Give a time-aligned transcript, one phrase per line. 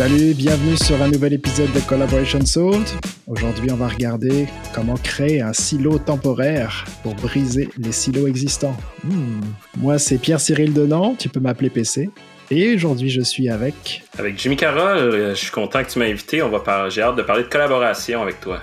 [0.00, 2.86] Salut, bienvenue sur un nouvel épisode de Collaboration Sold.
[3.26, 8.74] Aujourd'hui, on va regarder comment créer un silo temporaire pour briser les silos existants.
[9.04, 9.40] Hmm.
[9.76, 12.08] Moi, c'est Pierre-Cyril Denan, tu peux m'appeler PC.
[12.50, 14.02] Et aujourd'hui, je suis avec...
[14.18, 16.40] Avec Jimmy Carroll, euh, je suis content que tu m'as invité.
[16.40, 16.88] On va par...
[16.88, 18.58] J'ai hâte de parler de collaboration avec toi.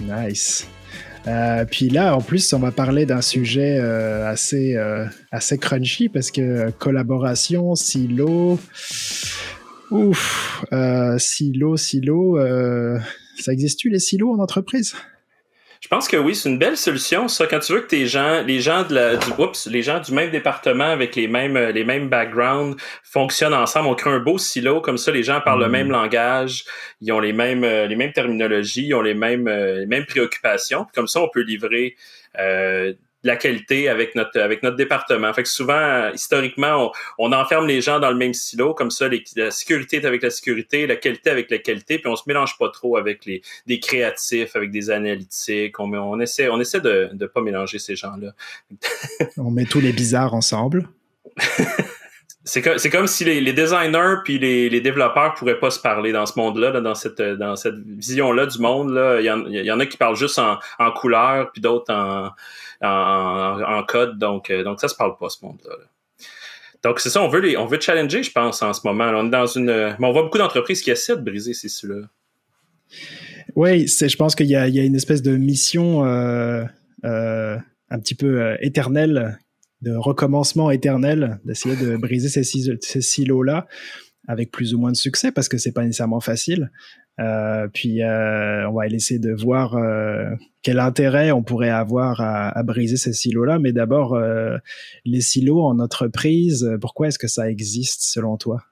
[0.00, 0.66] Nice.
[1.26, 4.74] Euh, puis là, en plus, on va parler d'un sujet euh, assez,
[5.30, 8.58] assez crunchy parce que collaboration, silo,
[9.90, 12.98] Ouf, euh, silo, silo, euh,
[13.36, 14.94] ça existe-tu les silos en entreprise?
[15.80, 17.46] Je pense que oui, c'est une belle solution, ça.
[17.46, 20.12] Quand tu veux que tes gens, les gens de la, du, oups, les gens du
[20.12, 24.82] même département avec les mêmes, les mêmes backgrounds fonctionnent ensemble, on crée un beau silo,
[24.82, 25.72] comme ça, les gens parlent le mm.
[25.72, 26.64] même langage,
[27.00, 30.86] ils ont les mêmes, euh, les mêmes terminologies, ils ont les mêmes, les mêmes préoccupations.
[30.94, 31.96] Comme ça, on peut livrer
[32.38, 32.92] euh,
[33.22, 35.32] la qualité avec notre avec notre département.
[35.32, 39.50] Fait que souvent, historiquement, on, enferme les gens dans le même silo, comme ça, la
[39.50, 42.68] sécurité est avec la sécurité, la qualité avec la qualité, puis on se mélange pas
[42.70, 45.78] trop avec les des créatifs, avec des analytiques.
[45.78, 48.32] On, on essaie on essaie de ne pas mélanger ces gens-là.
[49.36, 50.88] on met tous les bizarres ensemble.
[52.44, 56.38] c'est comme, si les, designers puis les, les, développeurs pourraient pas se parler dans ce
[56.38, 58.92] monde-là, dans cette vision-là du monde.
[58.92, 59.20] Là.
[59.20, 61.92] Il, y en, a qui parlent juste en, en couleur, puis d'autres
[62.82, 64.18] en code.
[64.18, 65.74] Donc, euh, donc ça se parle pas, ce monde-là.
[66.82, 69.10] Donc, c'est ça, on veut, les, challenger, je pense, en ce moment.
[69.14, 69.66] on dans une.
[69.98, 72.06] Mais on voit beaucoup d'entreprises qui essaient de briser ces ceux-là.
[73.54, 76.64] Oui, je pense qu'il y, a une espèce de mission euh,
[77.04, 77.56] euh,
[77.90, 79.38] un petit peu éternelle,
[79.82, 83.66] de recommencement éternel, d'essayer de briser ces, silos-là
[84.28, 86.70] avec plus ou moins de succès parce que c'est pas nécessairement facile.
[87.18, 90.30] Euh, puis euh, on va essayer de voir euh,
[90.62, 93.58] quel intérêt on pourrait avoir à, à briser ces silos-là.
[93.58, 94.56] Mais d'abord, euh,
[95.04, 98.62] les silos en entreprise, pourquoi est-ce que ça existe selon toi?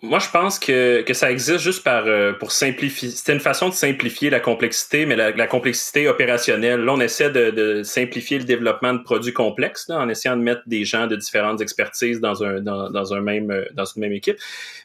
[0.00, 3.10] Moi, je pense que, que ça existe juste euh, pour simplifier.
[3.10, 6.80] C'était une façon de simplifier la complexité, mais la, complexité opérationnelle.
[6.80, 10.84] Là, on essaie de, simplifier le développement de produits complexes en essayant de mettre des
[10.84, 14.36] gens de différentes expertises dans un dans, un même euh, dans une même équipe.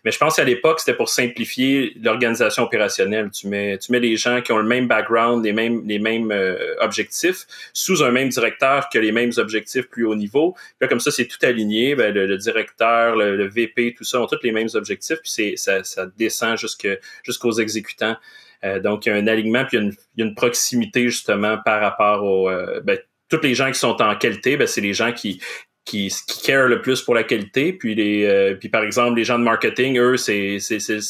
[0.04, 3.30] Mais je pense qu'à l'époque, c'était pour simplifier l'organisation opérationnelle.
[3.30, 6.32] Tu mets tu mets les gens qui ont le même background, les mêmes les mêmes
[6.32, 10.56] euh, objectifs sous un même directeur qui a les mêmes objectifs plus haut niveau.
[10.82, 11.94] Là, comme ça, c'est tout aligné.
[11.94, 15.58] Ben, le, le, directeur, le, le VP, tout ça ont tous les mêmes objectifs puis
[15.58, 18.18] ça, ça descend jusqu'aux exécutants.
[18.64, 21.82] Euh, donc, il y a un alignement, puis il y a une, proximité justement par
[21.82, 22.50] rapport aux...
[22.50, 22.98] Euh, ben,
[23.30, 25.42] tous les gens qui sont en qualité, ben, c'est les gens qui,
[25.84, 26.10] qui,
[26.46, 27.74] care le plus pour la qualité.
[27.74, 30.60] Puis, les, euh, puis par exemple, les gens de marketing, eux, c'est,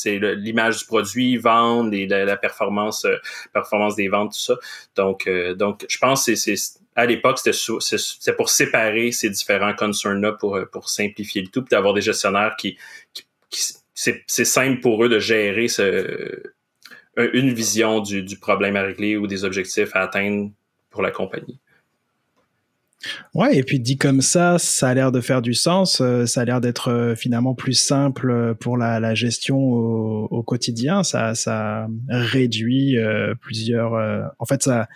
[0.09, 3.05] l'image du produit, vendent, et la, performance,
[3.53, 4.55] performance des ventes, tout ça.
[4.95, 6.55] Donc, donc je pense que c'est
[6.95, 11.93] à l'époque, c'était pour séparer ces différents concerns-là pour, pour simplifier le tout, puis d'avoir
[11.93, 12.75] des gestionnaires qui,
[13.13, 15.67] qui, c'est simple pour eux de gérer
[17.17, 20.51] une vision du, problème à régler ou des objectifs à atteindre
[20.89, 21.59] pour la compagnie.
[23.33, 26.41] Ouais, et puis dit comme ça, ça a l'air de faire du sens, euh, ça
[26.41, 33.35] a l'air d'être euh, finalement plus simple pour la, gestion au, quotidien, ça, réduit euh,
[33.39, 33.93] plusieurs...
[34.39, 34.87] en fait, ça,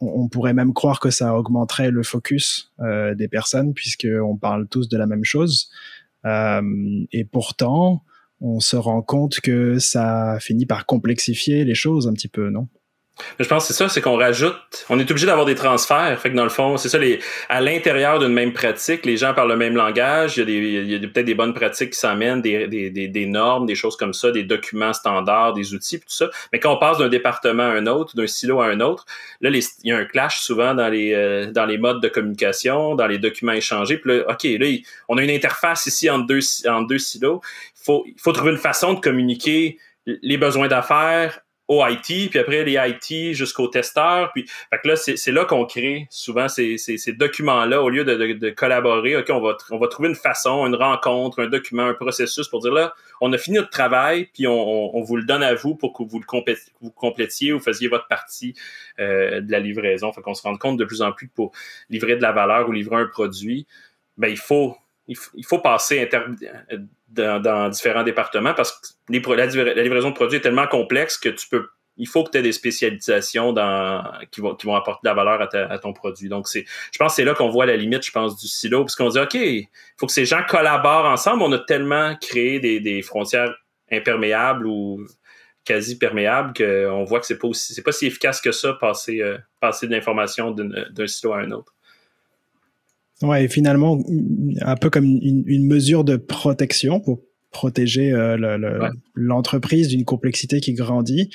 [0.00, 2.72] on, pourrait même croire que ça augmenterait le focus
[3.14, 5.70] des personnes puisqu'on parle tous de la même chose.
[6.24, 8.04] Euh, et pourtant,
[8.40, 12.68] on se rend compte que ça finit par complexifier les choses un petit peu, non?
[13.38, 14.56] Je pense que c'est ça, c'est qu'on rajoute,
[14.88, 16.18] on est obligé d'avoir des transferts.
[16.18, 19.34] Fait que dans le fond, c'est ça, les, à l'intérieur d'une même pratique, les gens
[19.34, 21.90] parlent le même langage, il y a, des, il y a peut-être des bonnes pratiques
[21.90, 26.00] qui s'amènent, des, des, des, normes, des choses comme ça, des documents standards, des outils,
[26.00, 26.30] tout ça.
[26.52, 29.04] Mais quand on passe d'un département à un autre, d'un silo à un autre,
[29.40, 32.94] là, il y a un clash souvent dans les, euh, dans les modes de communication,
[32.94, 33.98] dans les documents échangés.
[33.98, 34.66] Puis là, OK, là,
[35.08, 37.42] on a une interface ici entre deux, entre deux silos.
[37.78, 41.41] Il faut, il faut trouver une façon de communiquer les besoins d'affaires
[41.72, 44.30] au IT, puis après les IT jusqu'aux testeurs.
[44.32, 48.50] Puis, fait là, c'est là qu'on crée souvent ces, ces, documents-là au lieu de, de,
[48.50, 49.16] collaborer.
[49.16, 52.60] OK, on va, on va trouver une façon, une rencontre, un document, un processus pour
[52.60, 55.74] dire là, on a fini notre travail, puis on, on, vous le donne à vous
[55.74, 58.54] pour que vous le complétiez, vous complétiez ou faisiez votre partie
[58.98, 60.12] euh, de la livraison.
[60.12, 61.52] Fait qu'on se rend compte de plus en plus que pour
[61.88, 63.66] livrer de la valeur ou livrer un produit,
[64.18, 64.76] ben il faut
[65.08, 66.08] il, faut passer
[67.12, 71.66] dans, différents départements parce que la, livraison de produits est tellement complexe que tu peux
[71.98, 75.14] il faut que tu aies des spécialisations dans, qui, vont, qui vont apporter de la
[75.14, 76.30] valeur à, ton produit.
[76.30, 78.80] Donc, c'est, je pense que c'est là qu'on voit la limite, je pense, du silo,
[78.80, 79.68] parce qu'on dit, OK, il
[79.98, 81.42] faut que ces gens collaborent ensemble.
[81.42, 83.54] On a tellement créé des, des frontières
[83.90, 85.06] imperméables ou
[85.64, 89.38] quasi perméables qu'on voit que c'est pas aussi, pas si efficace que ça, passer, euh,
[89.60, 91.74] passer de l'information d'un silo à un autre.
[93.22, 94.02] Ouais, et finalement,
[94.60, 97.20] un peu comme une, une mesure de protection pour
[97.52, 98.12] protéger
[99.14, 101.30] l'entreprise d'une complexité qui grandit,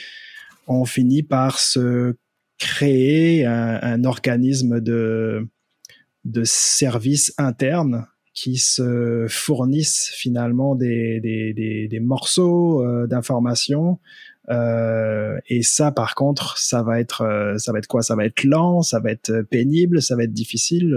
[0.68, 2.16] on finit par se
[2.58, 5.48] créer un, organisme de,
[6.26, 14.00] de services internes qui se fournissent finalement des, des, des, morceaux euh, d'informations.
[14.50, 18.02] Euh, et ça, par contre, ça va être, euh, ça va être quoi?
[18.02, 20.96] Ça va être lent, ça va être pénible, ça va être difficile.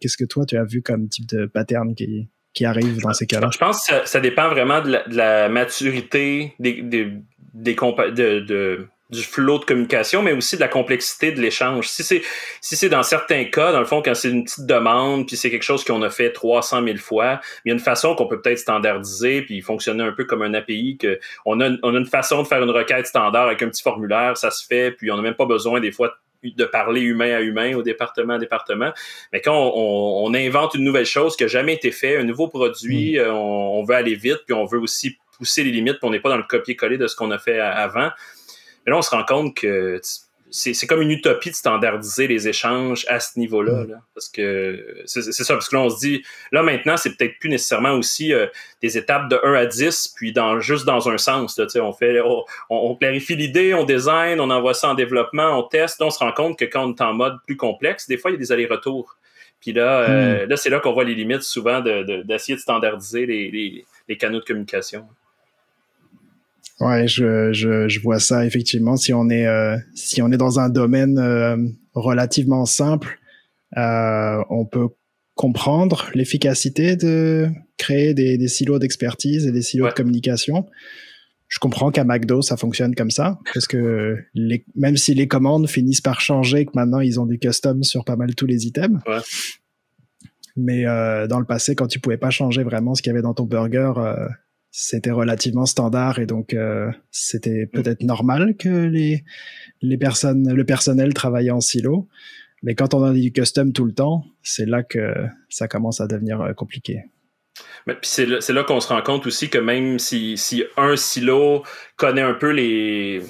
[0.00, 3.26] Qu'est-ce que toi, tu as vu comme type de pattern qui, qui arrive dans ces
[3.26, 3.50] cas-là?
[3.52, 7.12] Je pense que ça, dépend vraiment de la, maturité des, des,
[7.54, 11.88] des de, de du flot de communication, mais aussi de la complexité de l'échange.
[11.88, 12.22] Si c'est
[12.60, 15.50] si c'est dans certains cas, dans le fond, quand c'est une petite demande, puis c'est
[15.50, 18.40] quelque chose qu'on a fait 300 000 fois, il y a une façon qu'on peut
[18.40, 22.06] peut-être standardiser, puis fonctionner un peu comme un API, que on a, on a une
[22.06, 25.16] façon de faire une requête standard avec un petit formulaire, ça se fait, puis on
[25.16, 28.92] n'a même pas besoin des fois de parler humain à humain, au département à département.
[29.32, 32.48] Mais quand on, on, invente une nouvelle chose qui n'a jamais été fait, un nouveau
[32.48, 33.20] produit, mm.
[33.20, 36.10] euh, on, on, veut aller vite, puis on veut aussi pousser les limites, puis on
[36.10, 38.10] n'est pas dans le copier-coller de ce qu'on a fait avant.
[38.84, 40.00] Mais là, on se rend compte que
[40.50, 43.84] c'est comme une utopie de standardiser les échanges à ce niveau-là.
[43.84, 44.00] Mm.
[44.14, 46.22] parce que c'est ça, parce que là, on se dit,
[46.52, 48.46] là maintenant, c'est peut-être plus nécessairement aussi euh,
[48.82, 51.58] des étapes de 1 à 10, puis dans, juste dans un sens.
[51.58, 52.20] Là, on, fait,
[52.68, 56.02] on, clarifie l'idée, on design, on envoie ça en développement, on teste.
[56.02, 58.34] on se rend compte que quand on est en mode plus complexe, des fois, il
[58.34, 59.16] y a des allers-retours.
[59.60, 60.48] Puis là, euh, mm.
[60.48, 64.16] là c'est là qu'on voit les limites souvent d'essayer de, de, standardiser les, les, les
[64.16, 65.06] canaux de communication.
[66.80, 68.96] Ouais, je, je, je, vois ça effectivement.
[68.96, 71.56] Si on est euh, si on est dans un domaine euh,
[71.92, 73.18] relativement simple,
[73.76, 74.88] euh, on peut
[75.34, 80.66] comprendre l'efficacité de créer des, des silos d'expertise et des silos de communication.
[81.48, 85.68] Je comprends qu'à McDo ça fonctionne comme ça parce que les, même si les commandes
[85.68, 89.00] finissent par changer, que maintenant ils ont du custom sur pas mal tous les items.
[89.06, 89.18] Ouais.
[90.56, 93.22] Mais euh, dans le passé, quand tu pouvais pas changer vraiment ce qu'il y avait
[93.22, 93.92] dans ton burger,
[94.70, 97.68] c'était relativement standard et donc euh, c'était mm.
[97.68, 99.24] peut-être normal que les
[99.82, 102.08] les personnes le personnel travaillait en silo
[102.62, 105.12] mais quand on a du custom tout le temps c'est là que
[105.48, 107.04] ça commence à devenir euh, compliqué
[107.86, 111.64] mais c'est là, là qu'on se rend compte aussi que même si, si un silo
[111.96, 113.22] connaît un peu les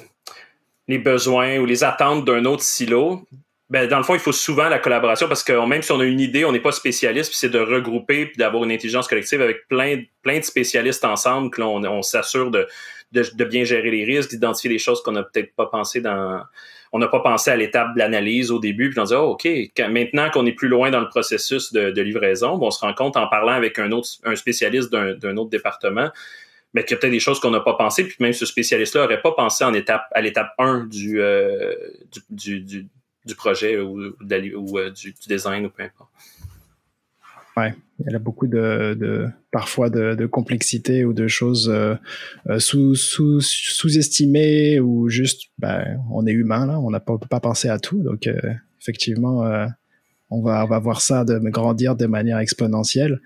[0.87, 3.27] les besoins ou les attentes d'un autre silo
[3.71, 6.03] ben, dans le fond, il faut souvent la collaboration parce que même si on a
[6.03, 9.41] une idée, on n'est pas spécialiste, puis c'est de regrouper puis d'avoir une intelligence collective
[9.41, 12.67] avec plein, plein de spécialistes ensemble, que l'on on, s'assure de,
[13.13, 16.41] de, bien gérer les risques, d'identifier les choses qu'on n'a peut-être pas pensé dans.
[16.91, 19.47] On n'a pas pensé à l'étape de l'analyse au début, puis on dit, oh, OK,
[19.89, 23.15] maintenant qu'on est plus loin dans le processus de, de livraison, on se rend compte
[23.15, 26.09] en parlant avec un autre un spécialiste d'un autre département,
[26.73, 29.03] mais qu'il y a peut-être des choses qu'on n'a pas pensé, puis même ce spécialiste-là
[29.03, 31.73] n'aurait pas pensé en étape, à l'étape 1 du, euh,
[32.29, 33.00] du, du du
[33.35, 36.09] projet ou, euh, du, design ou peu importe.
[37.57, 41.95] Ouais, il y a beaucoup de, parfois de, complexité ou de choses euh,
[42.49, 47.41] euh, sous, sous, sous-estimées ou juste, ben, on est humain là, on pas, peut pas
[47.41, 48.29] pensé à tout, donc
[48.79, 49.45] effectivement,
[50.29, 53.19] on va, on va voir ça de grandir de manière exponentielle.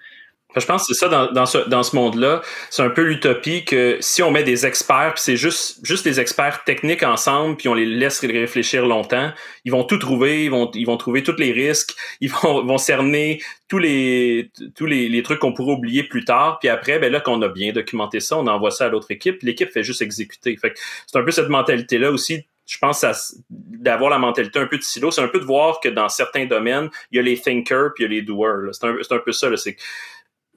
[0.56, 2.42] Je pense que c'est ça dans, dans ce, dans ce monde-là.
[2.70, 6.20] C'est un peu l'utopie que si on met des experts, puis c'est juste, juste des
[6.20, 9.32] experts techniques ensemble, puis on les laisse réfléchir longtemps,
[9.66, 12.78] ils vont tout trouver, ils vont, ils vont trouver tous les risques, ils vont, vont
[12.78, 17.12] cerner tous les, tous les, les trucs qu'on pourrait oublier plus tard, puis après, ben
[17.12, 20.02] là, qu'on a bien documenté ça, on envoie ça à l'autre équipe, l'équipe fait juste
[20.02, 20.56] exécuter.
[20.58, 20.74] Fait
[21.08, 23.06] c'est un peu cette mentalité-là aussi je pense
[23.50, 26.46] d'avoir la mentalité un peu de silo, c'est un peu de voir que dans certains
[26.46, 28.74] domaines, il y a les thinkers puis il y a les doers.
[28.74, 29.56] C'est un, un, peu ça.
[29.56, 29.78] C'est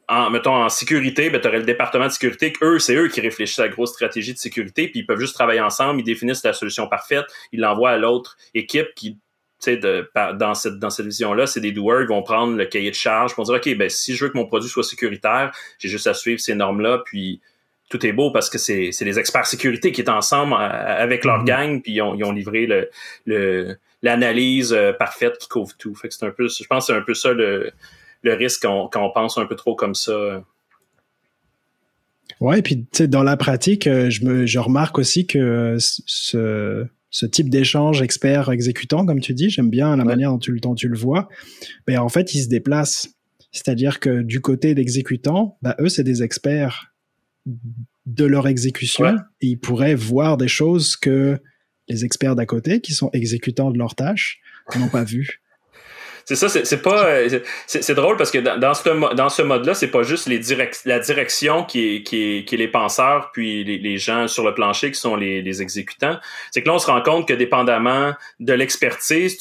[0.08, 3.20] en, mettons, en sécurité, ben, tu aurais le département de sécurité, eux, c'est eux qui
[3.20, 6.42] réfléchissent à la grosse stratégie de sécurité, puis ils peuvent juste travailler ensemble, ils définissent
[6.44, 9.18] la solution parfaite, ils l'envoient à l'autre équipe qui, tu
[9.58, 12.96] sais, dans cette, dans cette vision-là, c'est des doers, ils vont prendre le cahier de
[12.96, 16.06] charge pour dire, OK, ben, si je veux que mon produit soit sécuritaire, j'ai juste
[16.06, 17.42] à suivre ces normes-là, puis
[17.90, 21.24] tout est beau parce que c'est, c'est les experts sécurité qui sont ensemble euh, avec
[21.24, 21.46] leur mm-hmm.
[21.46, 22.88] gang, puis ils ont, ils ont livré le,
[23.26, 25.94] le, l'analyse euh, parfaite qui couvre tout.
[25.94, 27.72] Fait que c'est un peu, je pense que c'est un peu ça le,
[28.22, 30.44] le risque quand on, pense un peu trop comme ça.
[32.40, 37.26] Ouais, et puis dans la pratique, euh, je, me, je remarque aussi que ce, ce
[37.26, 40.96] type d'échange expert-exécutant, comme tu dis, j'aime bien la manière dont tu, dont tu, le
[40.96, 41.28] vois,
[41.86, 43.08] mais en fait, ils se déplacent.
[43.50, 46.92] C'est-à-dire que du côté d'exécutant, bah, eux, c'est des experts
[48.06, 51.40] de leur exécution et ils pourraient voir des choses que
[51.88, 54.40] les experts d'à côté, qui sont exécutants de leurs tâches,
[54.78, 55.40] n'ont pas vues.
[56.28, 57.06] C'est ça, c'est pas.
[57.06, 60.28] Euh, c'est drôle parce que dans, ce, dans ce mode-là, c'est pas juste
[60.84, 65.00] la direction qui est, qui, est, les penseurs, puis les, gens sur le plancher qui
[65.00, 66.18] sont les, les exécutants.
[66.50, 69.38] C'est que là, on se rend compte que dépendamment de l'expertise,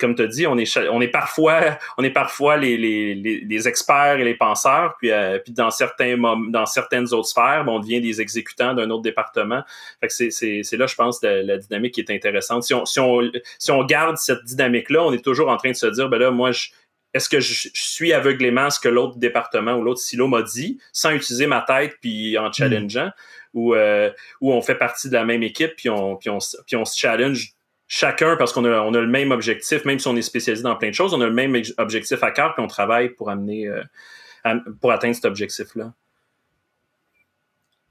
[0.00, 1.60] comme tu as dit, on est, on est parfois,
[1.98, 6.16] on est parfois les, les, les experts et les penseurs, puis, euh, puis dans, certains
[6.16, 9.60] dans certaines autres sphères, ben, on devient des exécutants d'un autre département.
[10.00, 12.62] Fait que c'est là, je pense, la, la, dynamique qui est intéressante.
[12.62, 13.20] Si on, si on,
[13.58, 16.29] si on garde cette dynamique-là, on est toujours en train de se dire, ben là,
[16.30, 16.50] moi,
[17.12, 21.10] est-ce que je, suis aveuglément ce que l'autre département ou l'autre silo m'a dit, sans
[21.10, 23.10] utiliser ma tête puis en challengeant,
[23.52, 24.10] ou, euh,
[24.40, 27.54] on fait partie de la même équipe puis on, puis on, puis on se challenge
[27.88, 30.76] chacun parce qu'on a, on a le même objectif, même si on est spécialisé dans
[30.76, 33.66] plein de choses, on a le même objectif à cœur puis on travaille pour amener,
[33.66, 33.82] euh,
[34.80, 35.92] pour atteindre cet objectif-là.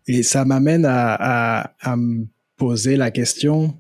[0.08, 3.78] Et ça m'amène à, à me poser la question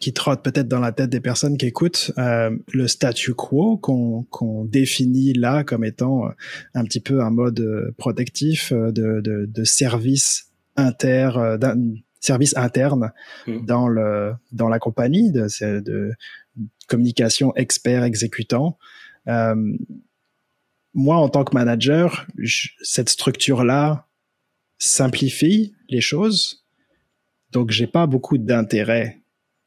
[0.00, 4.64] qui trotte peut-être dans la tête des personnes qui écoutent, euh, le statu quo qu'on
[4.64, 6.30] définit là comme étant euh,
[6.74, 11.30] un petit peu un mode euh, protectif de, de, de service inter,
[12.20, 13.12] service interne
[13.46, 13.64] mmh.
[13.64, 15.46] dans le dans la compagnie de,
[15.80, 16.12] de
[16.86, 18.78] communication expert exécutant.
[20.94, 22.26] moi, en tant que manager,
[22.82, 24.06] cette structure là
[24.78, 26.66] simplifie les choses,
[27.52, 29.20] donc j'ai pas beaucoup d'intérêt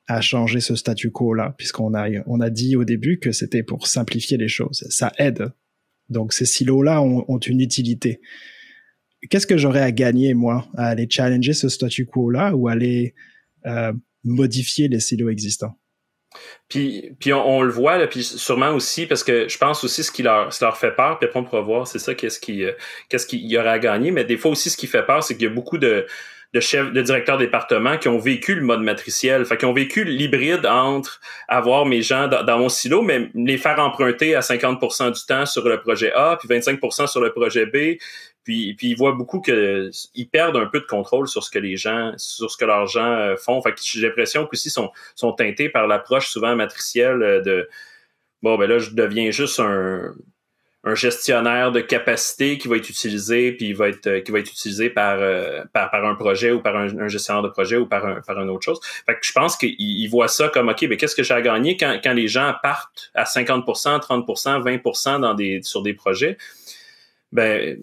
[0.10, 3.62] à changer ce statu quo là, puisqu'on a on a dit au début que c'était
[3.62, 4.84] pour simplifier les choses.
[4.90, 5.54] Ça aide.
[6.10, 8.20] Donc ces silos là ont, une utilité.
[9.30, 13.14] Qu'est-ce que j'aurais à gagner moi à aller challenger ce statu quo là ou aller
[13.68, 15.78] euh, modifier les silos existants?
[16.70, 20.12] Puis, puis on, le voit, là, puis sûrement aussi, parce que je pense aussi ce
[20.12, 22.74] qui leur, leur fait peur, puis après on pourra voir, c'est ça, qu'est-ce qui, euh,
[23.10, 25.34] qu'est-ce qu'il y aurait à gagner, mais des fois aussi ce qui fait peur, c'est
[25.34, 26.06] qu'il y a beaucoup de,
[26.54, 30.04] de chefs, de directeurs département qui ont vécu le mode matriciel, fait qui ont vécu
[30.04, 35.26] l'hybride entre avoir mes gens dans, mon silo, mais les faire emprunter à 50% du
[35.28, 38.00] temps sur le projet A, puis 25% sur le projet B,
[38.44, 41.60] puis, puis ils voient beaucoup que ils perdent un peu de contrôle sur ce que
[41.60, 43.62] les gens, sur ce que leurs gens euh, font.
[43.62, 47.70] Fait que j'ai l'impression qu'aussi sont, sont teintés par l'approche souvent matricielle euh, de
[48.42, 50.14] bon ben là je deviens juste un
[50.84, 54.50] un gestionnaire de capacité qui va être utilisé puis va être euh, qui va être
[54.50, 58.06] utilisé par, euh, par, par un projet ou par un, gestionnaire de projet ou par
[58.06, 58.80] un par une autre chose.
[59.06, 61.76] Fait que je pense qu'il voit ça comme OK, mais qu'est-ce que j'ai à gagner
[61.76, 66.38] quand, quand les gens partent à 50% 30% 20% dans des sur des projets?
[67.34, 67.78] Ben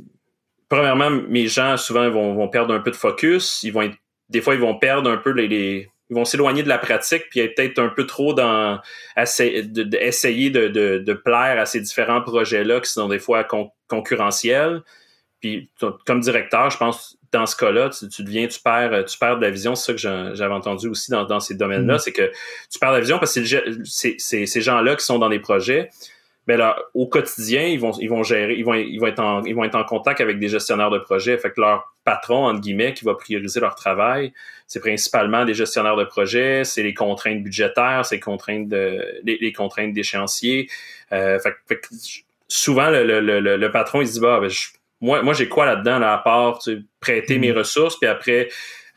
[0.70, 3.96] premièrement mes gens souvent vont, vont perdre un peu de focus, ils vont être
[4.30, 7.24] des fois ils vont perdre un peu les, les ils vont s'éloigner de la pratique
[7.30, 8.80] puis être peut-être un peu trop dans
[9.16, 9.82] essayer de,
[10.68, 13.46] de, de, plaire à ces différents projets-là qui sont des fois
[13.88, 14.82] concurrentiels.
[15.40, 15.70] Puis
[16.06, 19.50] comme directeur, je pense dans ce cas-là, tu, deviens, tu perds, tu perds de la
[19.50, 19.74] vision.
[19.74, 21.98] C'est ça que j'avais entendu aussi dans, dans ces domaines-là, mm-hmm.
[21.98, 22.30] c'est que
[22.70, 23.44] tu perds de la vision parce que
[23.84, 25.90] c'est ces gens-là qui sont dans des projets
[26.46, 29.42] ben là, au quotidien, ils vont, ils vont gérer, ils vont, ils vont être en,
[29.44, 31.36] ils vont être en contact avec des gestionnaires de projet.
[31.38, 34.32] Fait que leur patron, entre guillemets, qui va prioriser leur travail,
[34.68, 39.52] c'est principalement des gestionnaires de projet, c'est les contraintes budgétaires, c'est les contraintes de, les,
[39.52, 40.68] contraintes d'échéancier.
[41.12, 41.88] Euh, fait, fait, que
[42.46, 44.50] souvent, le, le, le, le, patron, il se dit, bah, ben,
[45.00, 46.60] moi, moi, j'ai quoi là-dedans, là, à part
[47.00, 47.58] prêter mes mm-hmm.
[47.58, 48.48] ressources, puis après,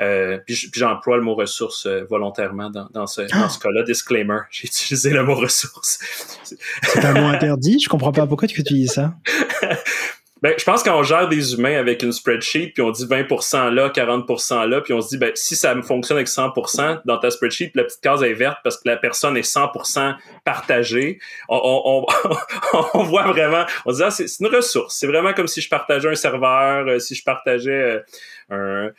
[0.01, 3.83] euh, puis j'emploie le mot ressources euh, volontairement dans, dans ce, dans ce cas-là.
[3.83, 5.99] Disclaimer, j'ai utilisé le mot ressources.
[6.83, 7.77] C'est un mot interdit?
[7.83, 9.13] Je comprends pas pourquoi tu utilises ça.
[10.41, 13.89] Ben, je pense qu'on gère des humains avec une spreadsheet, puis on dit 20% là,
[13.89, 17.29] 40% là, puis on se dit, ben, si ça me fonctionne avec 100% dans ta
[17.29, 20.15] spreadsheet, la petite case est verte parce que la personne est 100%
[20.45, 22.37] partagée, on, on, on,
[22.99, 24.95] on, voit vraiment, on se dit, ah, c'est une ressource.
[24.97, 28.01] C'est vraiment comme si je partageais un serveur, euh, si je partageais
[28.49, 28.91] un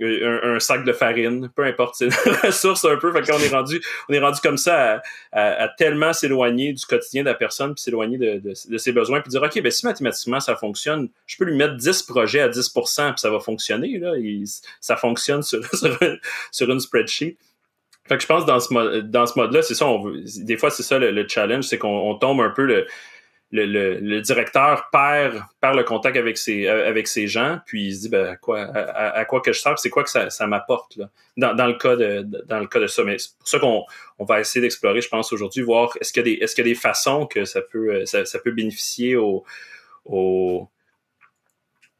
[0.00, 3.12] un, sac de farine, peu importe, c'est une ressource un peu.
[3.12, 7.28] Fait qu'on est rendu, on est rendu comme ça à, tellement s'éloigner du quotidien de
[7.28, 11.08] la personne, puis s'éloigner de, ses besoins, puis dire ok, ben si mathématiquement ça fonctionne,
[11.26, 12.84] je peux lui mettre 10 projets à 10 puis
[13.16, 14.12] ça va fonctionner là.
[14.80, 15.60] ça fonctionne sur,
[16.50, 17.36] sur, une spreadsheet.
[18.08, 19.86] Fait que je pense dans ce mode, dans ce mode-là, c'est ça.
[19.86, 22.86] On veut, des fois, c'est ça le, le challenge, c'est qu'on tombe un peu le
[23.52, 28.00] le, directeur perd, perd le contact avec ses, euh, avec ses gens, puis il se
[28.02, 30.98] dit ben, à, quoi, à, quoi que je sers, c'est quoi que ça, ça m'apporte
[31.36, 33.04] dans, dans, le cas de, dans le cas de ça.
[33.04, 33.84] Mais c'est pour ça qu'on
[34.18, 36.60] on va essayer d'explorer, je pense, aujourd'hui, voir est-ce qu'il y, a des, qu'il y
[36.60, 39.44] a des façons que ça peut, euh, ça, peut bénéficier au,
[40.04, 40.68] au,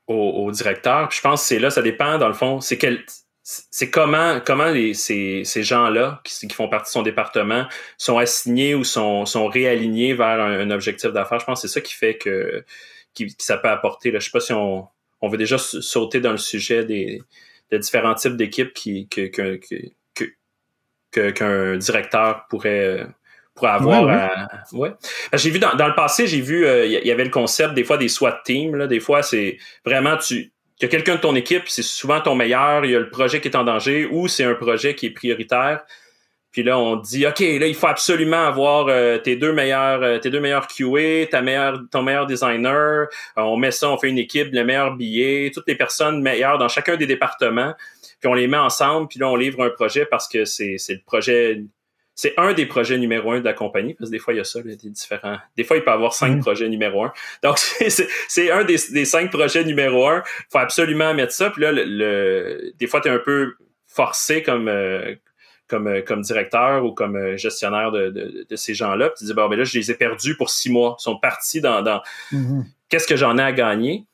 [0.08, 1.10] au, directeur.
[1.10, 3.04] je pense que c'est là, ça dépend, dans le fond, c'est quel
[3.48, 8.18] c'est comment comment les, ces, ces gens-là qui, qui, font partie de son département sont
[8.18, 11.38] assignés ou sont, sont réalignés vers un, objectif d'affaires.
[11.38, 12.64] Je pense que c'est ça qui fait que
[13.14, 14.10] qui, ça peut apporter.
[14.10, 14.18] Là.
[14.18, 14.88] Je sais pas si on,
[15.20, 17.22] on veut déjà sauter dans le sujet des,
[17.70, 19.60] des différents types d'équipes qui que, que,
[21.12, 23.06] que, qu'un directeur pourrait
[23.54, 24.28] pour avoir
[24.72, 24.90] ouais,
[25.32, 27.96] j'ai vu dans, dans, le passé j'ai vu il y avait le concept des fois
[27.96, 30.52] des SWAT teams là des fois c'est vraiment tu
[30.84, 33.48] a quelqu'un de ton équipe, c'est souvent ton meilleur, il y a le projet qui
[33.48, 35.84] est en danger ou c'est un projet qui est prioritaire.
[36.56, 40.18] Puis là, on dit, OK, là, il faut absolument avoir euh, tes deux meilleurs, euh,
[40.18, 43.08] tes deux meilleurs QA, ta meilleure, ton meilleur designer.
[43.36, 46.56] Euh, on met ça, on fait une équipe, le meilleur billet, toutes les personnes meilleures
[46.56, 47.74] dans chacun des départements.
[48.20, 51.04] Puis on les met ensemble, puis là, on livre un projet parce que c'est le
[51.04, 51.62] projet
[52.16, 54.40] c'est un des projets numéro un de la compagnie, parce que des fois, il y
[54.40, 55.36] a ça, des différents.
[55.56, 56.40] Des fois, il peut y avoir cinq mm.
[56.40, 57.12] projets numéro un.
[57.42, 57.58] Donc,
[58.28, 60.22] c'est un des, des, cinq projets numéro un.
[60.40, 61.50] Il faut absolument mettre ça.
[61.50, 63.54] Puis là, le, des fois, tu es un peu
[63.86, 65.14] forcé comme, euh,
[65.68, 69.10] comme, euh, comme directeur ou comme euh, gestionnaire de, de, de ces gens-là.
[69.10, 70.96] Puis tu dis, bon, ben là, je les ai perdus pour six mois.
[70.98, 71.82] Ils sont partis dans.
[71.82, 72.00] dans
[72.32, 72.64] mm-hmm.
[72.88, 74.06] Qu'est-ce que j'en ai à gagner?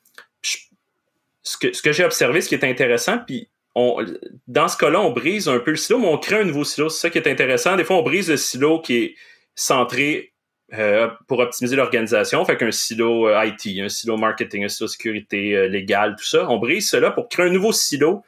[1.43, 5.11] ce que, ce que j'ai observé, ce qui est intéressant, puis dans ce cas-là, on
[5.11, 6.89] brise un peu le silo, mais on crée un nouveau silo.
[6.89, 7.75] C'est ça qui est intéressant.
[7.75, 9.15] Des fois, on brise le silo qui est
[9.55, 10.33] centré
[10.73, 12.43] euh, pour optimiser l'organisation.
[12.45, 16.49] Fait qu'un silo euh, IT, un silo marketing, un silo sécurité euh, légale, tout ça.
[16.49, 18.23] On brise cela pour créer un nouveau silo,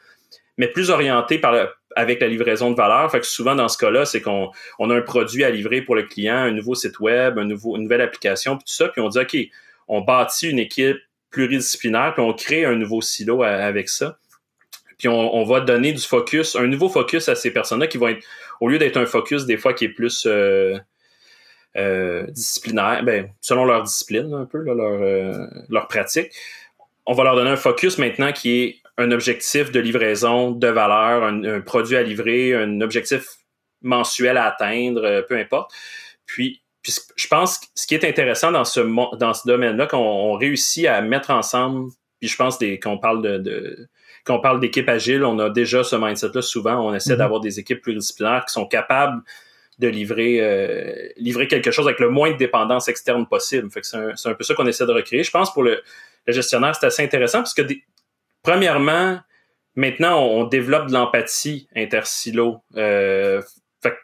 [0.56, 1.40] mais plus orienté
[1.94, 3.10] avec la livraison de valeur.
[3.10, 5.94] Fait que souvent, dans ce cas-là, c'est qu'on on a un produit à livrer pour
[5.94, 8.88] le client, un nouveau site web, une nouvelle application, puis tout ça.
[8.88, 9.36] Puis on dit, OK,
[9.88, 10.98] on bâtit une équipe
[11.30, 14.18] pluridisciplinaire, puis on crée un nouveau silo avec ça
[14.98, 18.24] puis on, va donner du focus, un nouveau focus à ces personnes-là qui vont être,
[18.60, 20.78] au lieu d'être un focus des fois qui est plus euh,
[21.76, 26.32] euh, disciplinaire, ben, selon leur discipline un peu, leur, euh, leur pratique,
[27.04, 31.24] on va leur donner un focus maintenant qui est un objectif de livraison de valeur,
[31.24, 33.26] un, produit à livrer, un objectif
[33.82, 35.70] mensuel à atteindre, peu importe.
[36.24, 38.80] Puis, je pense que ce qui est intéressant dans ce,
[39.16, 43.88] dans ce domaine-là, qu'on réussit à mettre ensemble, puis je pense qu'on parle de
[44.26, 46.88] quand on parle d'équipe agile, on a déjà ce mindset-là souvent.
[46.88, 47.18] On essaie mhm.
[47.18, 49.22] d'avoir des équipes pluridisciplinaires qui sont capables
[49.78, 53.70] de livrer, euh, livrer quelque chose avec le moins de dépendance externe possible.
[53.70, 55.22] Fait que c'est, un, peu ça qu'on essaie de recréer.
[55.22, 55.80] Je pense pour le,
[56.26, 57.62] gestionnaire, c'est assez intéressant parce que,
[58.42, 59.20] premièrement,
[59.76, 62.62] maintenant, on, développe de l'empathie intersilo.
[62.76, 63.42] Euh,
[63.80, 63.94] fait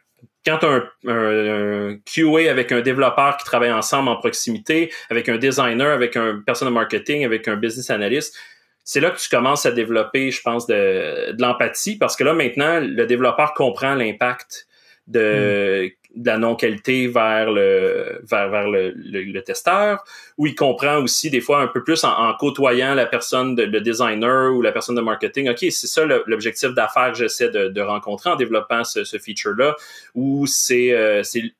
[0.46, 5.92] quand un, un, QA avec un développeur qui travaille ensemble en proximité, avec un designer,
[5.92, 8.36] avec un personne de marketing, avec un business analyst,
[8.84, 12.34] c'est là que tu commences à développer, je pense, de, de l'empathie parce que là,
[12.34, 14.66] maintenant, le développeur comprend l'impact
[15.06, 20.04] de, de, la non-qualité vers le vers, vers le, le, testeur,
[20.36, 23.80] ou il comprend aussi des fois un peu plus en, côtoyant la personne, de, le
[23.80, 25.48] designer ou la personne de marketing.
[25.48, 29.74] OK, c'est ça l'objectif d'affaires que j'essaie de, de, rencontrer en développant ce, ce feature-là,
[30.14, 31.52] ou c'est euh, c'est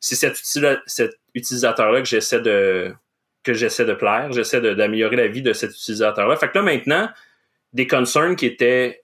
[0.00, 0.36] cet,
[0.86, 2.92] cet utilisateur-là que j'essaie de
[3.42, 6.36] que j'essaie de plaire, j'essaie d'améliorer la vie de cet utilisateur-là.
[6.36, 7.08] Fait que là, maintenant,
[7.72, 9.02] des concerns qui étaient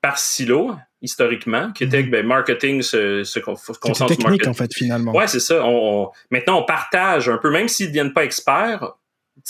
[0.00, 2.12] par silo, historiquement, qui étaient que mhm.
[2.12, 4.48] ben, marketing se, se concentre sur marketing.
[4.48, 5.12] en fait, finalement.
[5.12, 5.64] Ouais, c'est ça.
[5.64, 8.94] On, maintenant, on partage un peu, même s'ils ne deviennent pas experts,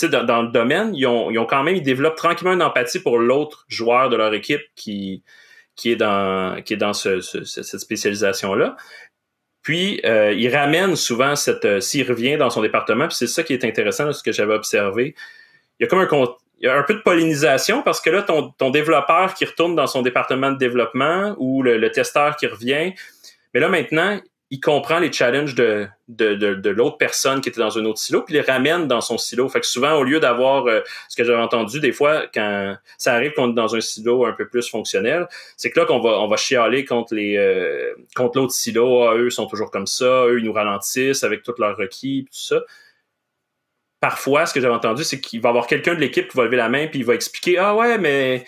[0.02, 3.00] dans, dans le domaine, ils ont, ils ont quand même, ils développent tranquillement une empathie
[3.00, 5.22] pour l'autre joueur de leur équipe qui,
[5.76, 8.76] qui est dans, qui est dans ce, cette spécialisation-là.
[9.68, 11.66] Puis, euh, il ramène souvent cette...
[11.66, 14.54] Euh, s'il revient dans son département, puis c'est ça qui est intéressant, ce que j'avais
[14.54, 15.14] observé.
[15.78, 16.08] Il y a comme un,
[16.58, 19.74] il y a un peu de pollinisation parce que là, ton, ton développeur qui retourne
[19.74, 22.94] dans son département de développement ou le, le testeur qui revient,
[23.52, 24.18] mais là, maintenant,
[24.50, 27.98] il comprend les challenges de, de, de, de l'autre personne qui était dans un autre
[27.98, 29.46] silo, puis les ramène dans son silo.
[29.48, 33.12] Fait que souvent, au lieu d'avoir euh, ce que j'avais entendu des fois, quand ça
[33.12, 36.10] arrive qu'on est dans un silo un peu plus fonctionnel, c'est que là qu'on va
[36.20, 39.02] on va chialer contre les euh, contre l'autre silo.
[39.02, 42.38] Ah, eux sont toujours comme ça, eux ils nous ralentissent avec tous leurs requis, tout
[42.38, 42.62] ça.
[44.00, 46.44] Parfois, ce que j'avais entendu, c'est qu'il va y avoir quelqu'un de l'équipe qui va
[46.44, 48.44] lever la main puis il va expliquer Ah ouais, mais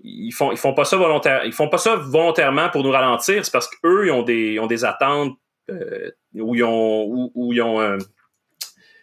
[0.00, 3.44] ils font ils font pas ça volontaire ils font pas ça volontairement pour nous ralentir
[3.44, 5.36] c'est parce qu'eux ils ont des ont des attentes
[5.70, 7.98] euh, où ils ont où, ils ont euh,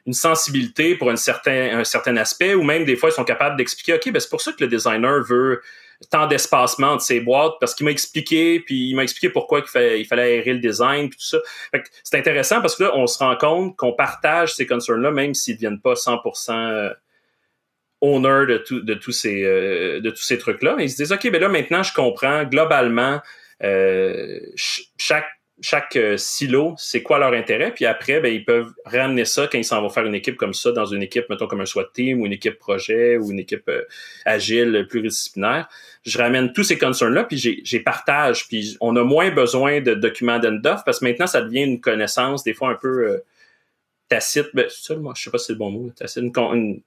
[0.05, 3.57] une sensibilité pour un certain un certain aspect ou même des fois ils sont capables
[3.57, 5.61] d'expliquer ok ben c'est pour ça que le designer veut
[6.11, 10.05] tant d'espacement de ses boîtes parce qu'il m'a expliqué puis il m'a expliqué pourquoi il
[10.05, 11.37] fallait, aérer le design puis tout ça.
[12.03, 15.33] C'est intéressant parce que là on se rend compte qu'on partage ces concerns là même
[15.33, 16.93] s'ils ne deviennent pas 100%
[18.03, 20.75] owner de, tout, de tous ces, euh, de tous ces trucs-là.
[20.79, 23.21] Ils se disent, OK, ben là, maintenant, je comprends globalement
[23.63, 24.39] euh,
[24.97, 25.27] chaque
[25.61, 29.57] chaque euh, silo, c'est quoi leur intérêt, puis après, ben, ils peuvent ramener ça quand
[29.57, 31.89] ils s'en vont faire une équipe comme ça, dans une équipe, mettons, comme un SWAT
[31.93, 33.71] team, ou une équipe projet, ou une équipe
[34.25, 35.69] agile, pluridisciplinaire.
[36.05, 40.39] Je ramène tous ces concerns-là, puis j'ai partage, puis on a moins besoin de documents
[40.39, 43.21] d'end-off, parce que maintenant, ça devient une connaissance, des fois, un peu
[44.09, 46.81] tacite, ben, ça, moi, je sais pas si c'est le bon mot, tacite, une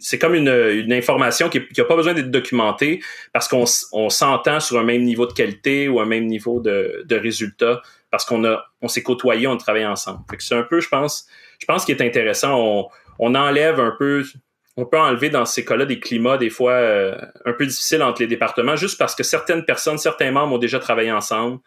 [0.00, 3.00] c'est comme une, information qui n'a pas besoin d'être documentée
[3.32, 7.82] parce qu'on s'entend sur un même niveau de qualité ou un même niveau de, résultat
[8.10, 8.42] parce qu'on
[8.82, 10.20] on s'est côtoyé, on travaille ensemble.
[10.38, 11.26] c'est un peu, je pense,
[11.60, 12.58] je pense qu'il est intéressant.
[12.58, 12.88] On,
[13.20, 14.24] on enlève un peu,
[14.76, 18.22] on peut enlever dans ces cas-là des climats des fois euh, un peu difficiles entre
[18.22, 21.60] les départements, juste parce que certaines personnes, certains membres ont déjà travaillé ensemble.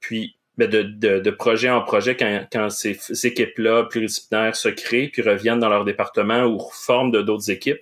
[0.00, 5.22] Puis ben, de, de, projet en projet, quand, quand ces, équipes-là pluridisciplinaires se créent, puis
[5.22, 7.80] reviennent dans leur département ou forment de d'autres équipes,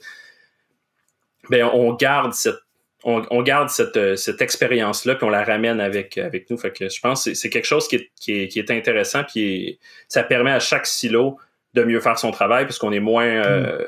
[1.49, 2.61] ben, on garde cette
[3.03, 6.59] on, garde cette, cette expérience-là, puis on la ramène avec, avec nous.
[6.59, 9.25] Fait que je pense que c'est quelque chose qui est, qui est, qui est intéressant,
[9.25, 9.79] puis
[10.09, 11.39] ça permet à chaque silo
[11.75, 13.25] de mieux faire son travail, parce qu'on est moins...
[13.27, 13.87] Euh,